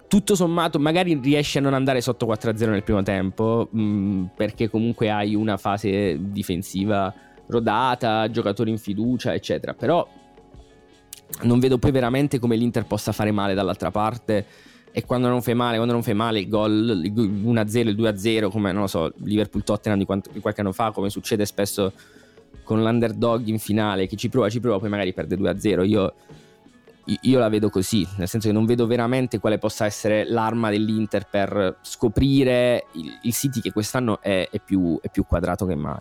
[0.08, 4.70] tutto sommato magari riesci a non andare sotto 4-0 nel primo tempo mh, mm, perché
[4.70, 7.14] comunque hai una fase difensiva
[7.47, 9.74] rodata, giocatori in fiducia eccetera.
[9.74, 10.08] Però
[11.43, 14.45] non vedo poi veramente come l'Inter possa fare male dall'altra parte.
[14.91, 18.49] E quando non fai male, quando non fai male il gol, il 1-0, il 2-0
[18.49, 21.93] come non lo so, Liverpool-Tottenham di, quanto, di qualche anno fa come succede spesso
[22.64, 26.14] con l'underdog in finale che ci prova, ci prova poi magari perde 2-0 io
[27.22, 31.28] io la vedo così, nel senso che non vedo veramente quale possa essere l'arma dell'Inter
[31.30, 35.99] per scoprire il, il City che quest'anno è, è, più, è più quadrato che mai.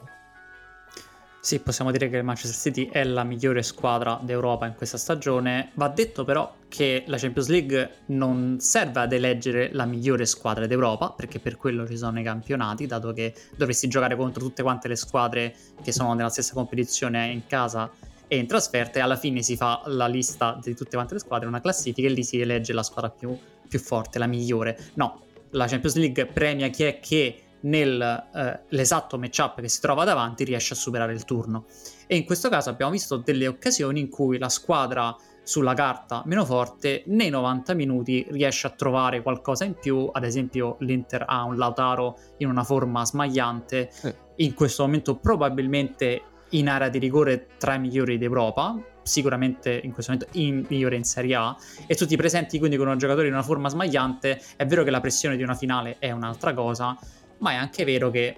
[1.47, 5.71] Sì, possiamo dire che il Manchester City è la migliore squadra d'Europa in questa stagione.
[5.75, 11.13] Va detto però che la Champions League non serve ad eleggere la migliore squadra d'Europa,
[11.13, 14.97] perché per quello ci sono i campionati, dato che dovresti giocare contro tutte quante le
[14.97, 15.55] squadre
[15.85, 17.93] che sono nella stessa competizione in casa
[18.29, 21.47] e in trasferta e alla fine si fa la lista di tutte quante le squadre,
[21.47, 23.37] una classifica e lì si elegge la squadra più,
[23.69, 24.79] più forte, la migliore.
[24.95, 30.45] No, la Champions League premia chi è che nell'esatto eh, matchup che si trova davanti
[30.45, 31.67] riesce a superare il turno.
[32.07, 36.45] E in questo caso abbiamo visto delle occasioni in cui la squadra sulla carta meno
[36.45, 41.57] forte nei 90 minuti riesce a trovare qualcosa in più, ad esempio l'Inter ha un
[41.57, 44.17] Lautaro in una forma smagliante, eh.
[44.37, 50.13] in questo momento probabilmente in area di rigore tra i migliori d'Europa, sicuramente in questo
[50.13, 53.43] momento in migliore in Serie A, e tutti presenti quindi con un giocatore in una
[53.43, 56.97] forma smagliante, è vero che la pressione di una finale è un'altra cosa,
[57.39, 58.37] ma è anche vero che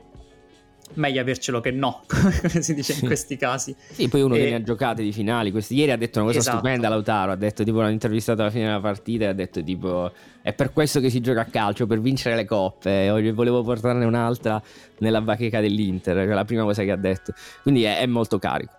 [0.94, 3.74] meglio avercelo che no, come si dice in questi casi.
[3.90, 4.38] Sì, poi uno e...
[4.38, 5.50] che ne ha giocate di finali.
[5.50, 6.58] Questi, ieri ha detto una cosa esatto.
[6.58, 10.10] stupenda Lautaro, ha detto tipo l'ha intervistato alla fine della partita e ha detto tipo
[10.42, 14.60] è per questo che si gioca a calcio, per vincere le coppe, volevo portarne un'altra
[14.98, 17.34] nella bacheca dell'Inter, è la prima cosa che ha detto.
[17.62, 18.72] Quindi è, è molto carico.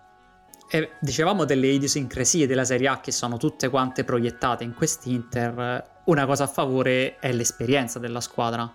[0.68, 5.84] E dicevamo delle idiosincrasie della Serie A che sono tutte quante proiettate in quest'Inter.
[6.04, 8.72] Una cosa a favore è l'esperienza della squadra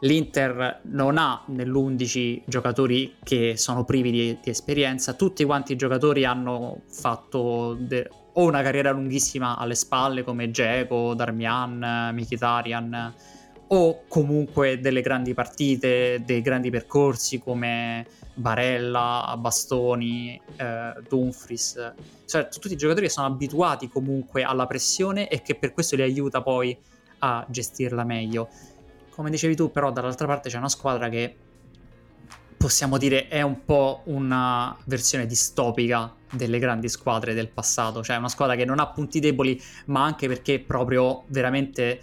[0.00, 6.24] L'Inter non ha nell'11 giocatori che sono privi di, di esperienza, tutti quanti i giocatori
[6.24, 13.14] hanno fatto de- o una carriera lunghissima alle spalle come Geco, Darmian, Mkhitaryan
[13.68, 21.94] o comunque delle grandi partite, dei grandi percorsi come Barella, Bastoni, eh, Dumfries,
[22.26, 26.42] cioè tutti i giocatori sono abituati comunque alla pressione e che per questo li aiuta
[26.42, 26.76] poi
[27.20, 28.48] a gestirla meglio
[29.16, 31.34] come dicevi tu, però dall'altra parte c'è una squadra che
[32.54, 38.28] possiamo dire è un po' una versione distopica delle grandi squadre del passato, cioè una
[38.28, 41.98] squadra che non ha punti deboli, ma anche perché proprio veramente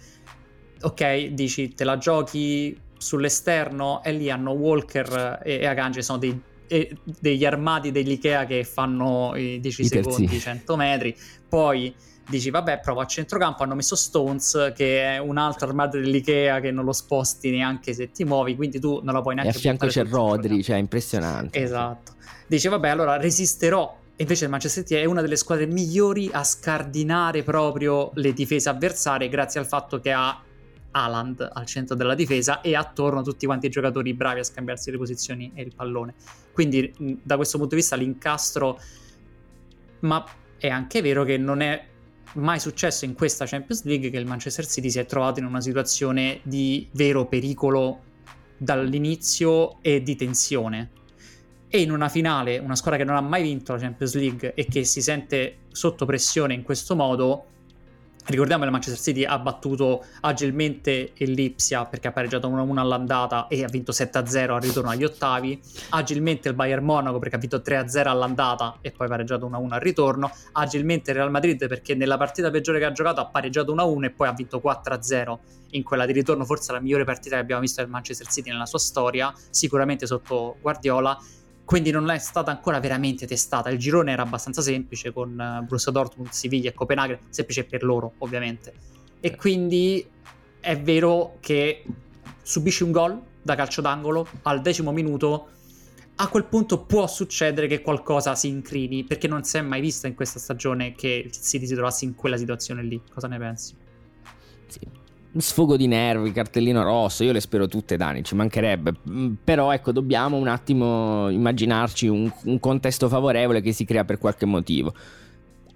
[0.80, 6.36] ok, dici te la giochi sull'esterno e lì hanno Walker e, e Akanji sono dei,
[6.66, 10.40] e, degli armadi dell'Ikea che fanno i 10 I secondi, terzi.
[10.40, 11.16] 100 metri,
[11.48, 11.94] poi
[12.28, 16.70] dici vabbè provo a centrocampo hanno messo Stones che è un altro armadio dell'Ikea che
[16.70, 19.60] non lo sposti neanche se ti muovi quindi tu non la puoi neanche e a
[19.60, 21.62] fianco c'è Rodri cioè impressionante.
[21.62, 22.12] Esatto.
[22.46, 27.42] Dice vabbè allora resisterò invece il Manchester City è una delle squadre migliori a scardinare
[27.42, 30.40] proprio le difese avversarie grazie al fatto che ha
[30.92, 34.96] Haaland al centro della difesa e attorno tutti quanti i giocatori bravi a scambiarsi le
[34.96, 36.14] posizioni e il pallone.
[36.52, 38.78] Quindi da questo punto di vista l'incastro
[40.00, 40.24] ma
[40.56, 41.84] è anche vero che non è
[42.34, 45.60] mai successo in questa Champions League che il Manchester City si è trovato in una
[45.60, 48.00] situazione di vero pericolo
[48.56, 50.90] dall'inizio e di tensione.
[51.68, 54.66] E in una finale, una squadra che non ha mai vinto la Champions League e
[54.66, 57.46] che si sente sotto pressione in questo modo,
[58.26, 63.48] Ricordiamo che il Manchester City ha battuto agilmente il Lipsia perché ha pareggiato 1-1 all'andata
[63.48, 65.60] e ha vinto 7-0 al ritorno agli ottavi.
[65.90, 69.80] Agilmente il Bayern Monaco perché ha vinto 3-0 all'andata e poi ha pareggiato 1-1 al
[69.80, 70.30] ritorno.
[70.52, 74.10] Agilmente il Real Madrid perché nella partita peggiore che ha giocato ha pareggiato 1-1 e
[74.10, 75.38] poi ha vinto 4-0
[75.70, 78.64] in quella di ritorno, forse la migliore partita che abbiamo visto del Manchester City nella
[78.64, 81.18] sua storia, sicuramente sotto Guardiola
[81.64, 83.70] quindi non è stata ancora veramente testata.
[83.70, 88.12] Il girone era abbastanza semplice con uh, Borussia Dortmund, Siviglia e Copenaghen, semplice per loro
[88.18, 88.72] ovviamente.
[89.20, 90.06] E quindi
[90.60, 91.84] è vero che
[92.42, 95.48] subisci un gol da calcio d'angolo al decimo minuto,
[96.16, 100.06] a quel punto può succedere che qualcosa si incrini, perché non si è mai vista
[100.06, 103.00] in questa stagione che il City si trovasse in quella situazione lì.
[103.12, 103.74] Cosa ne pensi?
[104.66, 105.03] Sì.
[105.40, 109.92] Sfogo di nervi, cartellino rosso, io le spero tutte Dani, ci mancherebbe, mm, però ecco
[109.92, 114.94] dobbiamo un attimo immaginarci un, un contesto favorevole che si crea per qualche motivo.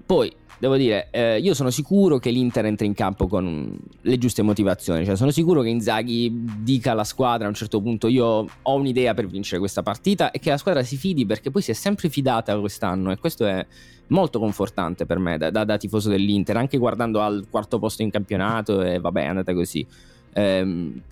[0.09, 4.40] Poi devo dire, eh, io sono sicuro che l'Inter entri in campo con le giuste
[4.40, 5.04] motivazioni.
[5.04, 9.12] Cioè, sono sicuro che Inzaghi dica alla squadra a un certo punto: Io ho un'idea
[9.12, 12.09] per vincere questa partita e che la squadra si fidi perché poi si è sempre
[12.09, 13.11] fidata quest'anno.
[13.11, 13.66] E questo è
[14.06, 18.09] molto confortante per me da, da, da tifoso dell'Inter, anche guardando al quarto posto in
[18.09, 18.80] campionato.
[18.80, 19.86] E vabbè, è andata così.
[20.32, 21.02] Ehm,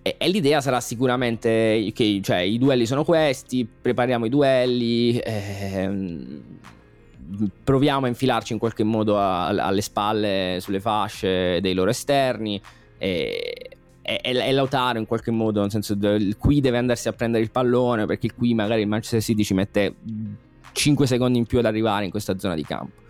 [0.00, 5.20] e, e, l'idea sarà sicuramente che cioè, i duelli sono questi, prepariamo i duelli.
[5.22, 6.42] Ehm,
[7.62, 12.60] proviamo a infilarci in qualche modo a, alle spalle, sulle fasce dei loro esterni.
[12.98, 13.70] E,
[14.06, 15.96] e, e Lautaro in qualche modo, nel senso
[16.38, 19.94] qui deve andarsi a prendere il pallone perché qui magari il Manchester City ci mette
[20.72, 23.02] 5 secondi in più ad arrivare in questa zona di campo.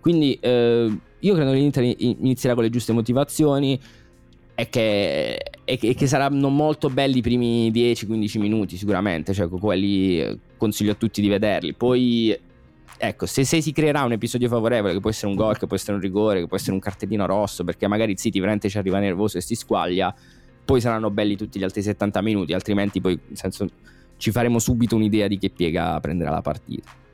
[0.00, 3.80] Quindi eh, io credo che l'Inter inizierà con le giuste motivazioni
[4.54, 10.38] e che, e che, saranno molto belli i primi 10-15 minuti sicuramente, cioè quelli eh,
[10.56, 11.74] consiglio a tutti di vederli.
[11.74, 12.36] Poi
[12.98, 15.76] ecco, se, se, si creerà un episodio favorevole, che può essere un gol, che può
[15.76, 18.78] essere un rigore, che può essere un cartellino rosso, perché magari il City veramente ci
[18.78, 20.14] arriva nervoso e si squaglia,
[20.64, 23.66] poi saranno belli tutti gli altri 70 minuti, altrimenti poi, nel senso,
[24.18, 27.06] ci faremo subito un'idea di che piega prenderà la partita.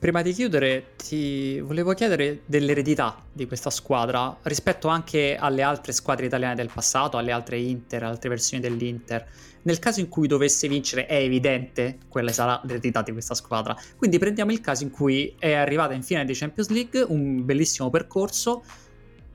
[0.00, 6.24] Prima di chiudere, ti volevo chiedere dell'eredità di questa squadra rispetto anche alle altre squadre
[6.24, 9.26] italiane del passato, alle altre Inter, altre versioni dell'Inter.
[9.62, 13.76] Nel caso in cui dovesse vincere, è evidente quale sarà l'eredità di questa squadra.
[13.96, 17.90] Quindi prendiamo il caso in cui è arrivata in finale di Champions League, un bellissimo
[17.90, 18.62] percorso,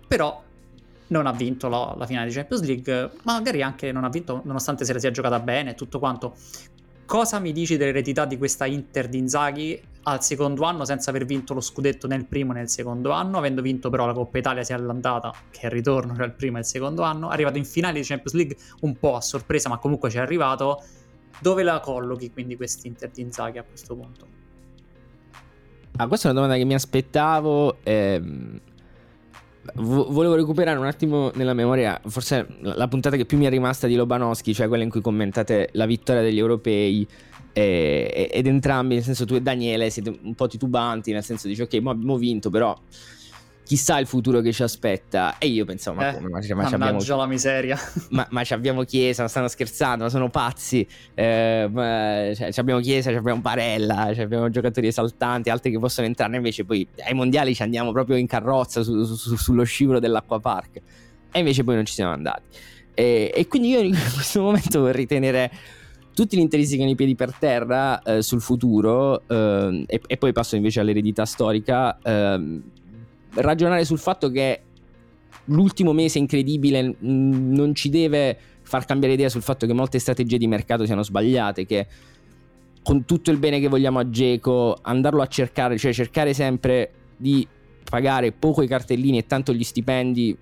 [0.07, 0.43] però
[1.07, 4.85] non ha vinto la, la finale di Champions League, magari anche non ha vinto nonostante
[4.85, 6.35] se la sia giocata bene e tutto quanto.
[7.05, 11.53] Cosa mi dici dell'eredità di questa Inter di Inzaghi al secondo anno senza aver vinto
[11.53, 14.75] lo scudetto nel primo e nel secondo anno, avendo vinto però la Coppa Italia sia
[14.75, 18.05] all'andata che il ritorno, cioè il primo e il secondo anno, arrivato in finale di
[18.05, 20.83] Champions League un po' a sorpresa, ma comunque ci è arrivato.
[21.39, 24.27] Dove la collochi quindi quest'Inter di Inzaghi a questo punto?
[25.97, 27.77] Ah, questa è una domanda che mi aspettavo.
[27.83, 28.61] Ehm
[29.73, 33.95] volevo recuperare un attimo nella memoria, forse la puntata che più mi è rimasta di
[33.95, 37.07] Lobanowski, cioè quella in cui commentate la vittoria degli europei.
[37.57, 41.61] E, ed entrambi, nel senso tu e Daniele siete un po' titubanti, nel senso dici
[41.61, 42.77] ok, ma abbiamo vinto, però
[43.65, 45.37] chissà il futuro che ci aspetta.
[45.37, 46.29] E io pensavo, ma eh, come?
[46.29, 47.77] Ma, ma abbiamo, la miseria.
[48.11, 50.87] Ma, ma abbiamo Chiesa, ma stanno scherzando, ma sono pazzi.
[51.13, 56.35] Eh, ma, cioè, abbiamo Chiesa, abbiamo Parella, abbiamo giocatori esaltanti, altri che possono entrare.
[56.35, 60.81] Invece poi ai mondiali ci andiamo proprio in carrozza su, su, sullo scivolo dell'Acqua Park.
[61.31, 62.43] E invece poi non ci siamo andati.
[62.93, 65.51] E, e quindi io in questo momento vorrei tenere
[66.15, 70.31] tutti gli interessi con i piedi per terra eh, sul futuro eh, e, e, poi
[70.31, 71.99] passo invece all'eredità storica.
[72.01, 72.61] Eh,
[73.33, 74.61] ragionare sul fatto che
[75.45, 80.47] l'ultimo mese incredibile non ci deve far cambiare idea sul fatto che molte strategie di
[80.47, 81.87] mercato siano sbagliate, che
[82.81, 87.45] con tutto il bene che vogliamo a Geco, andarlo a cercare, cioè cercare sempre di
[87.89, 90.35] pagare poco i cartellini e tanto gli stipendi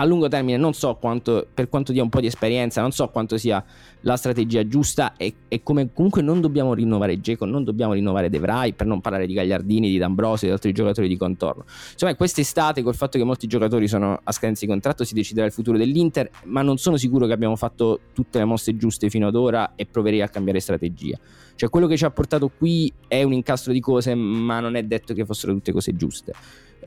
[0.00, 3.08] a lungo termine non so quanto, per quanto dia un po' di esperienza, non so
[3.08, 3.64] quanto sia
[4.02, 8.38] la strategia giusta e, e come comunque non dobbiamo rinnovare Geco, non dobbiamo rinnovare De
[8.38, 11.64] Vrij, per non parlare di Gagliardini, di D'Ambrosio e di altri giocatori di contorno.
[11.92, 15.52] Insomma, quest'estate col fatto che molti giocatori sono a scadenza di contratto si deciderà il
[15.52, 19.34] futuro dell'Inter, ma non sono sicuro che abbiamo fatto tutte le mosse giuste fino ad
[19.34, 21.18] ora e proverei a cambiare strategia.
[21.56, 24.84] Cioè quello che ci ha portato qui è un incastro di cose, ma non è
[24.84, 26.32] detto che fossero tutte cose giuste.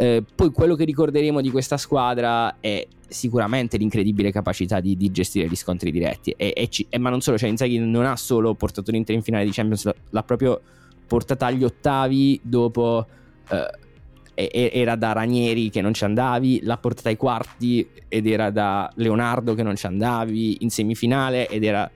[0.01, 5.47] Eh, poi quello che ricorderemo di questa squadra è sicuramente l'incredibile capacità di, di gestire
[5.47, 6.33] gli scontri diretti.
[6.35, 9.21] E, e ci, e, ma non solo, cioè Inzaghi non ha solo portato l'Inter in
[9.21, 10.59] finale di Champions, l'ha proprio
[11.05, 13.05] portata agli ottavi dopo...
[13.47, 13.79] Eh,
[14.33, 19.53] era da Ranieri che non ci andavi, l'ha portata ai quarti ed era da Leonardo
[19.53, 21.87] che non ci andavi, in semifinale ed era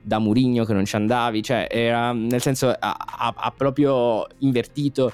[0.00, 5.12] da Murigno che non ci andavi, cioè era nel senso ha, ha, ha proprio invertito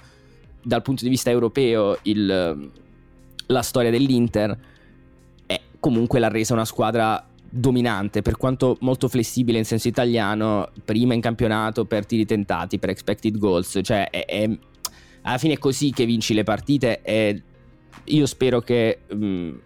[0.68, 2.70] dal punto di vista europeo il,
[3.46, 4.58] la storia dell'Inter
[5.46, 11.14] e comunque l'ha resa una squadra dominante per quanto molto flessibile in senso italiano prima
[11.14, 14.58] in campionato per tiri tentati per expected goals cioè è, è,
[15.22, 17.42] alla fine è così che vinci le partite e
[18.04, 19.56] io spero che mh, mm,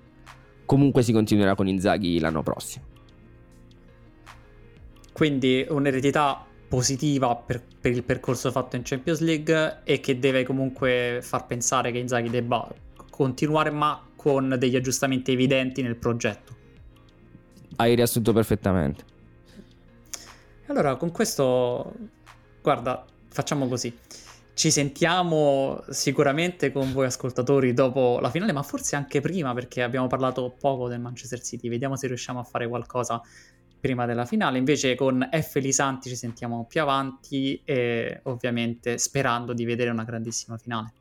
[0.64, 2.84] comunque si continuerà con Inzaghi l'anno prossimo.
[5.12, 11.18] Quindi un'eredità positiva per, per, il percorso fatto in Champions League e che deve comunque
[11.20, 12.66] far pensare che Inzaghi debba
[13.10, 16.56] continuare ma con degli aggiustamenti evidenti nel progetto.
[17.76, 19.04] Hai riassunto perfettamente.
[20.68, 21.92] Allora, con questo,
[22.62, 23.94] guarda, facciamo così.
[24.54, 30.06] ci sentiamo sicuramente con voi ascoltatori dopo la finale, ma forse anche prima perché abbiamo
[30.06, 31.68] parlato poco del Manchester City.
[31.68, 33.20] Vediamo se riusciamo a fare qualcosa
[33.82, 34.58] prima della finale.
[34.58, 35.56] Invece con F.
[35.56, 40.92] Lisanti ci sentiamo più avanti e ovviamente sperando di vedere una grandissima finale.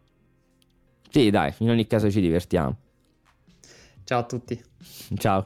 [1.07, 2.75] Sì, dai, in ogni caso ci divertiamo.
[4.03, 4.59] Ciao a tutti.
[5.15, 5.45] Ciao.